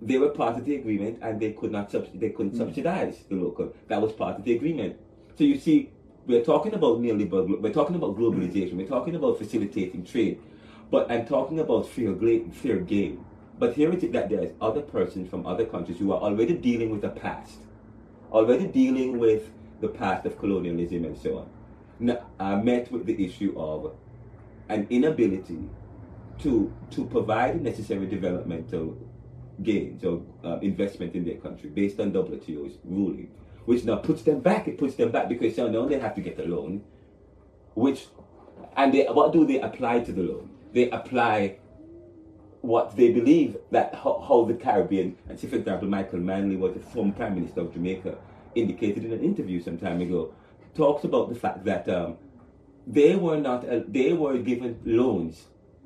they 0.00 0.18
were 0.18 0.30
part 0.30 0.56
of 0.56 0.64
the 0.64 0.74
agreement 0.76 1.18
and 1.22 1.40
they 1.40 1.52
could 1.52 1.70
not 1.70 1.90
subs- 1.90 2.10
they 2.14 2.30
couldn't 2.30 2.56
subsidize 2.56 3.18
the 3.28 3.36
local. 3.36 3.72
That 3.88 4.00
was 4.00 4.12
part 4.12 4.38
of 4.38 4.44
the 4.44 4.54
agreement. 4.54 4.96
So 5.36 5.42
you 5.42 5.58
see, 5.58 5.90
we're 6.26 6.44
talking 6.44 6.74
about 6.74 7.00
neoliberal. 7.00 7.60
We're 7.60 7.72
talking 7.72 7.96
about 7.96 8.16
globalization. 8.16 8.74
We're 8.74 8.86
talking 8.86 9.16
about 9.16 9.38
facilitating 9.38 10.04
trade, 10.04 10.40
but 10.90 11.10
and 11.10 11.26
talking 11.26 11.58
about 11.58 11.88
fair, 11.88 12.14
fair 12.52 12.78
game. 12.78 13.24
But 13.58 13.74
here 13.74 13.92
it 13.92 14.02
is 14.04 14.12
that 14.12 14.28
there's 14.28 14.52
other 14.60 14.80
persons 14.80 15.28
from 15.28 15.46
other 15.46 15.64
countries 15.64 15.98
who 15.98 16.12
are 16.12 16.20
already 16.20 16.54
dealing 16.54 16.90
with 16.90 17.02
the 17.02 17.08
past, 17.08 17.58
already 18.32 18.66
dealing 18.66 19.18
with 19.18 19.50
the 19.80 19.88
past 19.88 20.24
of 20.26 20.38
colonialism 20.38 21.04
and 21.04 21.18
so 21.18 21.38
on. 21.38 21.50
Now, 21.98 22.26
are 22.38 22.62
met 22.62 22.90
with 22.90 23.06
the 23.06 23.24
issue 23.24 23.54
of 23.56 23.92
an 24.68 24.86
inability 24.90 25.68
to 26.38 26.72
to 26.90 27.04
provide 27.06 27.60
necessary 27.60 28.06
developmental 28.06 28.96
gains 29.62 30.04
or 30.04 30.22
uh, 30.44 30.58
investment 30.60 31.14
in 31.14 31.24
their 31.24 31.36
country 31.36 31.70
based 31.70 32.00
on 32.00 32.12
WTO's 32.12 32.78
ruling, 32.84 33.30
which 33.64 33.84
now 33.84 33.96
puts 33.96 34.22
them 34.22 34.40
back. 34.40 34.68
It 34.68 34.78
puts 34.78 34.94
them 34.94 35.10
back 35.10 35.28
because 35.28 35.56
now 35.56 35.86
they 35.86 35.98
have 35.98 36.14
to 36.14 36.20
get 36.20 36.38
a 36.38 36.44
loan, 36.44 36.82
which 37.74 38.06
and 38.76 38.92
they 38.92 39.04
what 39.04 39.32
do 39.32 39.46
they 39.46 39.60
apply 39.60 40.00
to 40.00 40.12
the 40.12 40.22
loan? 40.22 40.50
They 40.72 40.90
apply 40.90 41.58
what 42.64 42.96
they 42.96 43.12
believe 43.12 43.58
that 43.70 43.94
how, 43.94 44.24
how 44.26 44.42
the 44.46 44.54
Caribbean 44.54 45.16
and 45.28 45.38
say 45.38 45.46
for 45.46 45.56
example 45.56 45.86
Michael 45.86 46.20
Manley 46.20 46.56
was 46.56 46.72
the 46.72 46.80
former 46.80 47.12
Prime 47.12 47.34
Minister 47.34 47.60
of 47.60 47.74
Jamaica 47.74 48.16
indicated 48.54 49.04
in 49.04 49.12
an 49.12 49.22
interview 49.22 49.62
some 49.62 49.76
time 49.76 50.00
ago 50.00 50.32
talks 50.74 51.04
about 51.04 51.28
the 51.28 51.34
fact 51.34 51.62
that 51.66 51.86
um, 51.90 52.16
they 52.86 53.16
were 53.16 53.36
not 53.36 53.68
uh, 53.68 53.80
they 53.86 54.14
were 54.14 54.38
given 54.38 54.80
loans 54.86 55.44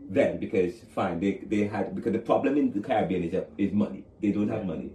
then 0.09 0.39
because 0.39 0.79
fine 0.95 1.19
they, 1.19 1.41
they 1.49 1.67
had 1.67 1.97
because 1.97 2.13
the 2.13 2.21
problem 2.21 2.57
in 2.57 2.71
the 2.73 2.81
Caribbean 2.81 3.25
is, 3.25 3.35
uh, 3.35 3.45
is 3.59 3.73
money 3.73 4.05
they 4.23 4.31
don't 4.31 4.49
have 4.49 4.65
money 4.65 4.93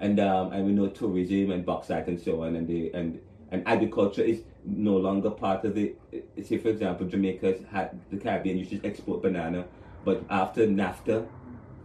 and 0.00 0.18
um, 0.20 0.52
and 0.52 0.64
we 0.66 0.72
know 0.72 0.88
tourism 0.88 1.50
and 1.50 1.64
bauxite 1.64 2.06
and 2.08 2.20
so 2.20 2.42
on 2.42 2.56
and 2.56 2.68
they 2.68 2.90
and 2.94 3.20
and 3.50 3.62
agriculture 3.66 4.22
is 4.22 4.42
no 4.64 4.96
longer 4.96 5.30
part 5.30 5.64
of 5.64 5.74
the 5.74 5.94
say 6.42 6.58
for 6.58 6.68
example 6.68 7.06
Jamaica's 7.06 7.60
had 7.70 7.98
the 8.10 8.16
Caribbean 8.16 8.58
used 8.58 8.70
to 8.70 8.84
export 8.84 9.22
banana 9.22 9.64
but 10.04 10.22
after 10.30 10.66
NAFTA 10.66 11.26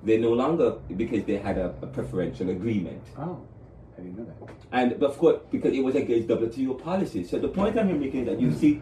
they 0.04 0.18
no 0.18 0.32
longer 0.32 0.72
because 0.96 1.24
they 1.26 1.38
had 1.38 1.58
a, 1.58 1.76
a 1.82 1.88
preferential 1.88 2.50
agreement 2.50 3.04
Oh, 3.18 3.42
I 3.98 4.02
didn't 4.02 4.18
know 4.18 4.26
that. 4.26 4.56
and 4.72 5.04
of 5.04 5.18
course, 5.18 5.40
because 5.52 5.74
it 5.74 5.84
was 5.84 5.96
against 5.96 6.30
WTO 6.30 6.82
policy. 6.82 7.26
So 7.26 7.38
the 7.38 7.50
point 7.50 7.78
I'm 7.78 8.00
making 8.00 8.22
is 8.22 8.28
that 8.28 8.40
you 8.40 8.54
see 8.54 8.82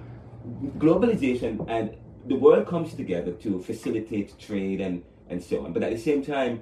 globalization 0.77 1.65
and 1.67 1.95
the 2.27 2.35
world 2.35 2.67
comes 2.67 2.93
together 2.93 3.31
to 3.31 3.61
facilitate 3.61 4.37
trade 4.39 4.81
and, 4.81 5.03
and 5.29 5.43
so 5.43 5.65
on. 5.65 5.73
But 5.73 5.83
at 5.83 5.91
the 5.91 5.97
same 5.97 6.23
time, 6.23 6.61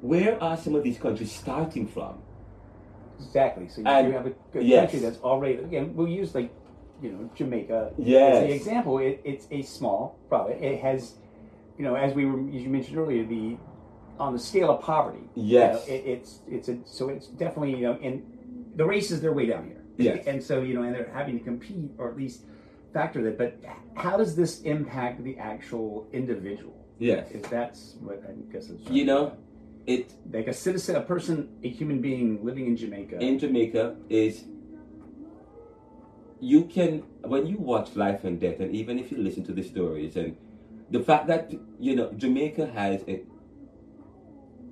where 0.00 0.42
are 0.42 0.56
some 0.56 0.74
of 0.74 0.82
these 0.82 0.98
countries 0.98 1.32
starting 1.32 1.86
from? 1.86 2.18
Exactly. 3.18 3.68
So 3.68 3.80
you, 3.80 3.86
And- 3.86 4.06
you 4.08 4.12
have 4.14 4.26
a 4.26 4.32
yes. 4.62 4.90
country 4.90 4.98
that's 5.08 5.20
already 5.22 5.54
again. 5.56 5.94
We'll 5.94 6.08
use 6.08 6.34
like 6.34 6.50
you 7.02 7.12
know 7.12 7.30
Jamaica 7.34 7.92
Yes. 7.98 8.36
as 8.42 8.48
the 8.48 8.54
example. 8.54 8.98
It, 8.98 9.20
it's 9.24 9.46
a 9.50 9.62
small 9.62 10.18
province. 10.28 10.58
It 10.62 10.80
has 10.80 11.14
you 11.78 11.84
know 11.84 11.94
as 11.94 12.14
we 12.14 12.26
were 12.26 12.38
as 12.48 12.62
you 12.62 12.68
mentioned 12.68 12.96
earlier 12.98 13.24
the 13.24 13.56
on 14.18 14.32
the 14.32 14.38
scale 14.38 14.70
of 14.70 14.80
poverty. 14.82 15.28
you 15.34 15.42
Yes. 15.44 15.86
know, 15.86 15.94
it, 15.94 16.02
it's 16.06 16.40
it's 16.48 16.68
a 16.68 16.78
so 16.84 17.08
it's 17.08 17.26
definitely 17.28 17.70
you 17.72 17.86
know 17.86 17.98
in 18.00 18.24
the 18.76 18.84
races 18.84 19.20
they're 19.20 19.32
way 19.32 19.46
down 19.46 19.66
here. 19.66 19.82
Yes. 19.98 20.26
And 20.26 20.42
so 20.42 20.60
you 20.60 20.74
know 20.74 20.82
and 20.82 20.94
they're 20.94 21.10
having 21.12 21.38
to 21.38 21.44
compete 21.44 21.90
or 21.98 22.10
at 22.10 22.16
least 22.16 22.42
factor 22.92 23.22
that. 23.24 23.38
But 23.38 23.58
how 23.94 24.16
does 24.18 24.36
this 24.36 24.60
impact 24.62 25.24
the 25.24 25.38
actual 25.38 26.06
individual? 26.12 26.74
Yes. 26.98 27.30
If 27.30 27.48
that's 27.50 27.96
what 28.00 28.22
I 28.28 28.32
guess 28.52 28.68
it's 28.70 28.88
You 28.90 29.04
know, 29.06 29.32
it 29.86 30.12
like 30.32 30.48
a 30.48 30.52
citizen, 30.52 30.96
a 30.96 31.00
person, 31.00 31.48
a 31.62 31.68
human 31.68 32.00
being 32.00 32.44
living 32.44 32.66
in 32.66 32.76
Jamaica. 32.76 33.18
in 33.20 33.38
Jamaica 33.38 33.96
is 34.08 34.44
you 36.40 36.64
can 36.64 37.02
when 37.22 37.46
you 37.46 37.56
watch 37.58 37.96
Life 37.96 38.24
and 38.24 38.38
Debt, 38.40 38.58
and 38.58 38.74
even 38.74 38.98
if 38.98 39.10
you 39.10 39.18
listen 39.18 39.44
to 39.44 39.52
the 39.52 39.62
stories, 39.62 40.16
and 40.16 40.36
the 40.90 41.00
fact 41.00 41.26
that 41.28 41.52
you 41.80 41.96
know 41.96 42.12
Jamaica 42.12 42.66
has 42.66 43.02
a 43.08 43.22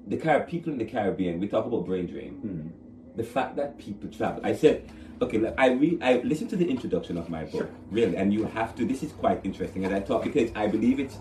the 0.06 0.18
Car- 0.18 0.40
people 0.40 0.72
in 0.72 0.78
the 0.78 0.84
Caribbean. 0.84 1.40
We 1.40 1.48
talk 1.48 1.64
about 1.64 1.86
brain 1.86 2.06
drain. 2.06 2.34
Mhm. 2.44 3.16
The 3.16 3.24
fact 3.24 3.56
that 3.56 3.78
people 3.78 4.10
travel. 4.10 4.40
I 4.44 4.52
said, 4.52 4.84
okay, 5.22 5.38
look, 5.38 5.54
I 5.56 5.68
read, 5.72 6.02
I 6.02 6.18
listened 6.18 6.50
to 6.50 6.56
the 6.56 6.68
introduction 6.68 7.16
of 7.16 7.30
my 7.30 7.44
book, 7.44 7.62
Sure. 7.62 7.68
really, 7.90 8.16
and 8.16 8.32
you 8.34 8.44
have 8.44 8.74
to. 8.76 8.84
This 8.84 9.02
is 9.02 9.12
quite 9.12 9.40
interesting, 9.44 9.84
and 9.86 9.94
I 9.94 10.00
thought 10.00 10.22
because 10.24 10.50
I 10.54 10.66
believe 10.66 11.00
it's 11.00 11.16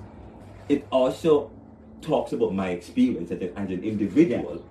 it 0.67 0.85
also 0.91 1.51
talks 2.03 2.33
about 2.33 2.53
my 2.53 2.69
experience 2.69 3.31
as, 3.31 3.41
a, 3.41 3.57
as 3.57 3.69
an 3.69 3.83
individual 3.83 4.65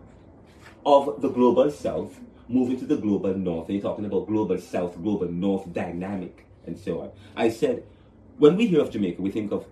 of 0.84 1.20
the 1.20 1.28
global 1.28 1.70
south 1.70 2.20
moving 2.48 2.78
to 2.78 2.86
the 2.86 2.96
global 2.96 3.34
north. 3.34 3.68
And 3.68 3.76
you're 3.76 3.82
talking 3.82 4.04
about 4.04 4.26
global 4.26 4.58
south, 4.58 5.00
global 5.02 5.28
north 5.28 5.72
dynamic, 5.72 6.46
and 6.66 6.78
so 6.78 7.00
on. 7.00 7.10
I 7.36 7.48
said, 7.48 7.84
when 8.38 8.56
we 8.56 8.66
hear 8.66 8.80
of 8.80 8.90
Jamaica, 8.90 9.22
we 9.22 9.30
think 9.30 9.52
of 9.52 9.66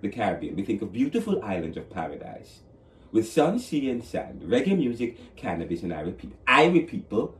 the 0.00 0.08
Caribbean. 0.08 0.56
We 0.56 0.64
think 0.64 0.82
of 0.82 0.92
beautiful 0.92 1.42
islands 1.42 1.76
of 1.76 1.90
paradise 1.90 2.60
with 3.12 3.30
sun, 3.30 3.58
sea, 3.58 3.88
and 3.90 4.04
sand, 4.04 4.42
reggae 4.42 4.76
music, 4.76 5.36
cannabis, 5.36 5.82
and 5.82 5.92
Irie 5.92 6.16
people. 6.18 6.36
Irie 6.48 6.88
people 6.88 7.36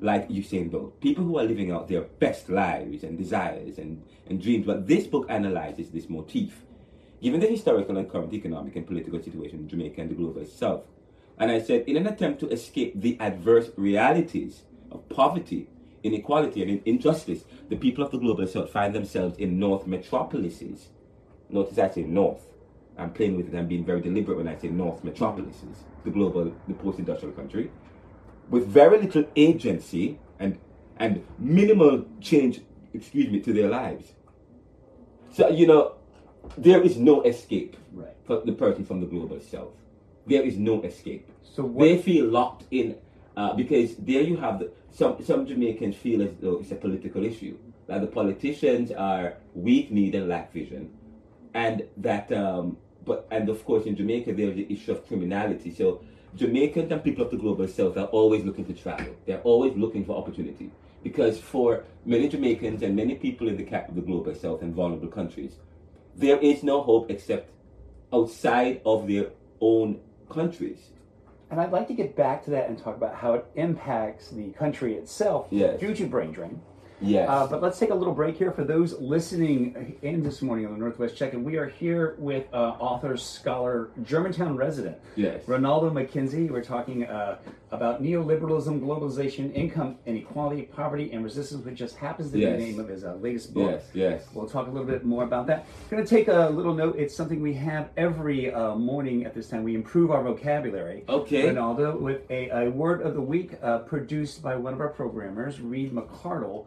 like 0.00 0.28
Usain 0.28 0.70
Bolt, 0.70 1.00
people 1.00 1.24
who 1.24 1.38
are 1.38 1.44
living 1.44 1.70
out 1.70 1.88
their 1.88 2.02
best 2.02 2.50
lives 2.50 3.04
and 3.04 3.16
desires 3.16 3.78
and, 3.78 4.02
and 4.28 4.42
dreams. 4.42 4.66
But 4.66 4.88
this 4.88 5.06
book 5.06 5.26
analyzes 5.28 5.90
this 5.90 6.10
motif, 6.10 6.62
given 7.22 7.40
the 7.40 7.46
historical 7.46 7.96
and 7.96 8.10
current 8.10 8.34
economic 8.34 8.74
and 8.74 8.86
political 8.86 9.22
situation 9.22 9.60
in 9.60 9.68
Jamaica 9.68 10.00
and 10.00 10.10
the 10.10 10.14
global 10.14 10.44
south. 10.44 10.82
And 11.38 11.50
I 11.50 11.60
said, 11.62 11.84
in 11.86 11.96
an 11.96 12.06
attempt 12.06 12.40
to 12.40 12.48
escape 12.50 13.00
the 13.00 13.16
adverse 13.20 13.70
realities 13.76 14.62
of 14.90 15.08
poverty, 15.08 15.68
inequality, 16.02 16.62
and 16.62 16.82
injustice, 16.84 17.44
the 17.68 17.76
people 17.76 18.04
of 18.04 18.10
the 18.10 18.18
global 18.18 18.46
south 18.46 18.70
find 18.70 18.94
themselves 18.94 19.38
in 19.38 19.58
north 19.58 19.86
metropolises. 19.86 20.88
Notice 21.48 21.78
I 21.78 21.90
say 21.90 22.02
north. 22.02 22.42
I'm 22.98 23.12
playing 23.12 23.36
with 23.36 23.52
it. 23.52 23.56
I'm 23.56 23.68
being 23.68 23.84
very 23.84 24.00
deliberate 24.00 24.36
when 24.36 24.48
I 24.48 24.56
say 24.56 24.68
north 24.68 25.02
metropolises, 25.02 25.84
the 26.04 26.10
global, 26.10 26.52
the 26.68 26.74
post-industrial 26.74 27.34
country, 27.34 27.70
with 28.50 28.66
very 28.66 28.98
little 28.98 29.24
agency 29.36 30.18
and 30.38 30.58
and 30.98 31.24
minimal 31.38 32.04
change, 32.20 32.60
excuse 32.92 33.30
me, 33.30 33.40
to 33.40 33.52
their 33.52 33.68
lives. 33.68 34.12
So 35.32 35.48
you 35.48 35.66
know, 35.66 35.94
there 36.56 36.82
is 36.82 36.96
no 36.96 37.22
escape 37.22 37.76
Right. 37.92 38.14
for 38.24 38.40
the 38.44 38.52
person 38.52 38.84
from 38.84 39.00
the 39.00 39.06
global 39.06 39.40
south. 39.40 39.74
There 40.26 40.42
is 40.42 40.56
no 40.56 40.82
escape. 40.82 41.28
So 41.42 41.64
what? 41.64 41.84
They 41.84 41.98
feel 41.98 42.26
locked 42.26 42.64
in 42.70 42.96
uh, 43.36 43.54
because 43.54 43.96
there 43.96 44.22
you 44.22 44.36
have 44.36 44.58
the, 44.60 44.70
some 44.90 45.22
some 45.24 45.46
Jamaicans 45.46 45.96
feel 45.96 46.22
as 46.22 46.30
though 46.40 46.58
it's 46.60 46.70
a 46.70 46.76
political 46.76 47.24
issue 47.24 47.56
that 47.86 48.00
the 48.00 48.06
politicians 48.06 48.92
are 48.92 49.34
weak-kneed 49.54 50.14
and 50.14 50.28
lack 50.28 50.52
vision, 50.52 50.90
and 51.54 51.82
that 51.96 52.32
um, 52.32 52.76
but 53.04 53.26
and 53.30 53.48
of 53.48 53.64
course 53.64 53.84
in 53.86 53.96
Jamaica 53.96 54.32
there's 54.32 54.54
the 54.54 54.66
issue 54.72 54.92
of 54.92 55.06
criminality. 55.08 55.70
So 55.74 56.02
Jamaicans 56.36 56.90
and 56.92 57.02
people 57.02 57.24
of 57.24 57.30
the 57.30 57.36
global 57.36 57.68
south 57.68 57.96
are 57.96 58.06
always 58.06 58.44
looking 58.44 58.64
to 58.66 58.72
travel. 58.72 59.14
They're 59.26 59.42
always 59.42 59.76
looking 59.76 60.04
for 60.04 60.16
opportunity 60.16 60.70
because 61.02 61.38
for 61.40 61.84
many 62.06 62.28
Jamaicans 62.28 62.82
and 62.82 62.94
many 62.96 63.16
people 63.16 63.48
in 63.48 63.56
the 63.56 63.64
cap 63.64 63.88
of 63.88 63.96
the 63.96 64.00
global 64.02 64.34
south 64.34 64.62
and 64.62 64.72
vulnerable 64.74 65.08
countries, 65.08 65.56
there 66.16 66.38
is 66.38 66.62
no 66.62 66.82
hope 66.82 67.10
except 67.10 67.50
outside 68.12 68.80
of 68.84 69.06
their 69.08 69.30
own 69.60 70.00
countries. 70.30 70.90
and 71.50 71.60
I'd 71.60 71.70
like 71.70 71.86
to 71.88 71.94
get 71.94 72.16
back 72.16 72.42
to 72.44 72.50
that 72.50 72.68
and 72.70 72.78
talk 72.78 72.96
about 72.96 73.14
how 73.14 73.34
it 73.34 73.44
impacts 73.56 74.30
the 74.30 74.50
country 74.52 74.94
itself 74.94 75.48
Yes. 75.50 75.78
due 75.80 75.94
to 75.94 76.06
brain 76.06 76.32
drain. 76.32 76.62
Yes. 77.02 77.28
Uh, 77.28 77.46
but 77.48 77.60
let's 77.60 77.78
take 77.78 77.90
a 77.90 77.94
little 77.94 78.14
break 78.14 78.36
here 78.36 78.52
for 78.52 78.64
those 78.64 78.98
listening 79.00 79.96
in 80.02 80.22
this 80.22 80.40
morning 80.40 80.66
on 80.66 80.72
the 80.72 80.78
Northwest 80.78 81.16
Check. 81.16 81.32
And 81.32 81.44
we 81.44 81.56
are 81.56 81.66
here 81.68 82.14
with 82.18 82.46
uh, 82.52 82.56
author, 82.78 83.16
scholar, 83.16 83.90
Germantown 84.04 84.56
resident, 84.56 84.96
yes. 85.16 85.42
Ronaldo 85.44 85.90
McKenzie. 85.92 86.50
We're 86.50 86.62
talking 86.62 87.04
uh, 87.06 87.38
about 87.72 88.02
neoliberalism, 88.02 88.80
globalization, 88.80 89.52
income 89.54 89.96
inequality, 90.06 90.62
poverty, 90.62 91.10
and 91.12 91.24
resistance, 91.24 91.64
which 91.64 91.76
just 91.76 91.96
happens 91.96 92.30
to 92.32 92.38
Yes. 92.38 92.56
be 92.58 92.64
the 92.64 92.70
name 92.70 92.80
of 92.80 92.88
his 92.88 93.04
uh, 93.04 93.14
latest 93.14 93.52
book. 93.54 93.70
Yes. 93.70 93.84
Yes. 93.94 94.26
We'll 94.34 94.48
talk 94.48 94.66
a 94.66 94.70
little 94.70 94.86
bit 94.86 95.04
more 95.04 95.24
about 95.24 95.46
that. 95.48 95.66
going 95.90 96.02
to 96.04 96.08
take 96.08 96.28
a 96.28 96.50
little 96.50 96.74
note. 96.74 96.96
It's 96.98 97.14
something 97.16 97.40
we 97.42 97.54
have 97.54 97.88
every 97.96 98.52
uh, 98.52 98.74
morning 98.74 99.24
at 99.24 99.34
this 99.34 99.48
time. 99.48 99.62
We 99.64 99.74
improve 99.74 100.10
our 100.10 100.22
vocabulary. 100.22 101.04
Okay. 101.08 101.44
Ronaldo, 101.48 101.98
with 101.98 102.30
a, 102.30 102.50
a 102.50 102.70
word 102.70 103.02
of 103.02 103.14
the 103.14 103.20
week 103.20 103.52
uh, 103.62 103.78
produced 103.78 104.42
by 104.42 104.54
one 104.56 104.72
of 104.74 104.80
our 104.80 104.88
programmers, 104.88 105.60
Reed 105.60 105.92
McCardle, 105.92 106.66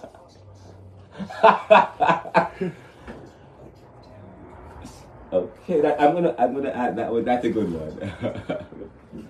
I'm 6.11 6.23
gonna 6.23 6.35
I'm 6.37 6.53
gonna 6.53 6.71
add 6.71 6.97
that 6.97 7.11
one. 7.11 7.23
That's 7.23 7.45
a 7.45 7.49
good 7.49 7.71
one. 7.71 9.27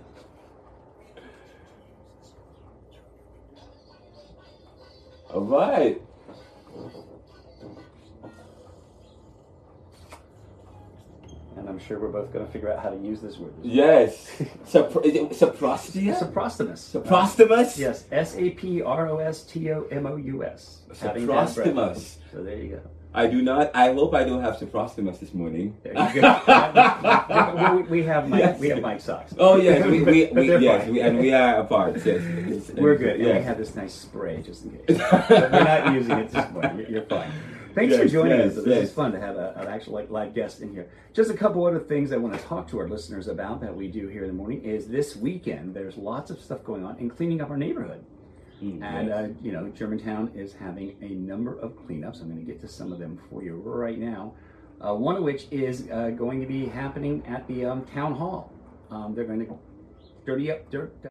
All 5.34 5.42
right. 5.42 6.02
And 11.56 11.70
I'm 11.70 11.78
sure 11.78 12.00
we're 12.00 12.08
both 12.08 12.34
going 12.34 12.46
to 12.46 12.52
figure 12.52 12.72
out 12.72 12.82
how 12.82 12.90
to 12.90 12.98
use 12.98 13.22
this 13.22 13.38
word. 13.38 13.54
Yes. 13.62 14.30
Sopr- 14.66 15.06
is 15.06 15.14
it 15.14 15.30
Soprostia? 15.30 16.18
Saprostomous. 16.18 16.80
Saprostomous? 17.04 17.78
Yes, 17.78 18.06
S 18.12 18.36
A 18.36 18.50
P 18.50 18.82
R 18.82 19.08
O 19.08 19.20
S 19.20 19.44
T 19.44 19.72
O 19.72 19.86
M 19.92 20.08
O 20.08 20.16
U 20.16 20.44
S. 20.44 20.82
Having 21.00 21.28
bad 21.28 21.54
breath. 21.54 21.68
Saprostomous. 21.68 22.16
So 22.32 22.44
there 22.44 22.58
you 22.58 22.70
go. 22.70 22.82
I 23.14 23.28
do 23.28 23.42
not. 23.42 23.72
I 23.76 23.94
hope 23.94 24.14
I 24.14 24.24
don't 24.24 24.42
have 24.42 24.56
saprostomous 24.58 25.20
this 25.20 25.34
morning. 25.34 25.76
There 25.84 25.94
you 25.94 26.22
go. 26.22 27.76
we, 27.76 28.00
we 28.00 28.04
have 28.04 28.30
Mike. 28.30 28.40
Yes. 28.40 28.60
We 28.60 28.70
have 28.70 28.82
mic 28.82 29.02
socks. 29.02 29.34
Oh 29.38 29.58
yes, 29.58 29.86
we, 29.86 30.02
we, 30.02 30.26
we 30.28 30.58
yes, 30.58 30.84
fine. 30.84 30.94
we, 30.94 31.02
and 31.02 31.20
we 31.20 31.34
are 31.34 31.60
apart. 31.60 31.98
Yes, 32.06 32.72
We're 32.72 32.96
good. 32.96 33.20
And 33.20 33.38
we 33.38 33.44
have 33.44 33.58
this 33.58 33.76
nice 33.76 33.94
spray 33.94 34.42
just 34.42 34.64
in 34.64 34.72
case. 34.72 34.98
but 35.12 35.30
we're 35.30 35.64
not 35.64 35.94
using 35.94 36.20
it 36.20 36.32
this 36.32 36.50
morning. 36.52 36.86
You're- 36.90 37.06
fine. 37.06 37.32
Thanks 37.74 37.96
for 37.96 38.06
joining 38.06 38.38
yes, 38.38 38.58
us. 38.58 38.64
This 38.64 38.68
yes. 38.68 38.84
is 38.90 38.94
fun 38.94 39.14
to 39.14 39.20
have 39.20 39.38
a, 39.38 39.54
an 39.56 39.68
actual 39.68 39.94
like 39.94 40.10
live 40.10 40.34
guest 40.34 40.60
in 40.60 40.74
here. 40.74 40.90
Just 41.14 41.30
a 41.30 41.34
couple 41.34 41.66
other 41.66 41.80
things 41.80 42.12
I 42.12 42.18
want 42.18 42.34
to 42.34 42.40
talk 42.42 42.68
to 42.70 42.80
our 42.80 42.90
listeners 42.90 43.30
about 43.30 43.62
that 43.62 43.74
we 43.74 43.88
do 43.88 44.10
here 44.10 44.24
in 44.24 44.28
the 44.28 44.34
morning 44.34 44.62
is 44.64 44.90
this 44.90 45.16
weekend. 45.16 45.74
There's 45.74 45.96
lots 45.96 46.32
of 46.32 46.42
stuff 46.42 46.66
going 46.66 46.84
on 46.84 46.98
in 46.98 47.10
cleaning 47.10 47.40
up 47.40 47.50
our 47.50 47.58
neighborhood. 47.58 48.04
Mm, 48.62 48.84
And 48.84 49.12
uh, 49.12 49.28
you 49.42 49.52
know, 49.52 49.70
Germantown 49.70 50.32
is 50.36 50.54
having 50.54 50.96
a 51.02 51.10
number 51.10 51.58
of 51.60 51.72
cleanups. 51.74 52.22
I'm 52.22 52.30
going 52.30 52.46
to 52.46 52.52
get 52.52 52.62
to 52.62 52.68
some 52.68 52.92
of 52.94 53.00
them 53.00 53.20
for 53.30 53.44
you 53.44 53.56
right 53.56 53.98
now. 53.98 54.34
Uh, 54.80 54.96
one 54.96 55.16
of 55.16 55.24
which 55.24 55.48
is 55.52 55.88
uh, 55.92 56.10
going 56.10 56.42
to 56.42 56.48
be 56.48 56.66
happening 56.66 57.24
at 57.28 57.48
the 57.48 57.66
um, 57.66 57.86
town 57.86 58.16
hall. 58.16 58.52
Um, 58.90 59.14
they're 59.16 59.26
going 59.26 59.46
to 59.46 59.60
dirty 60.26 60.52
up 60.52 60.70
dirt. 60.70 60.94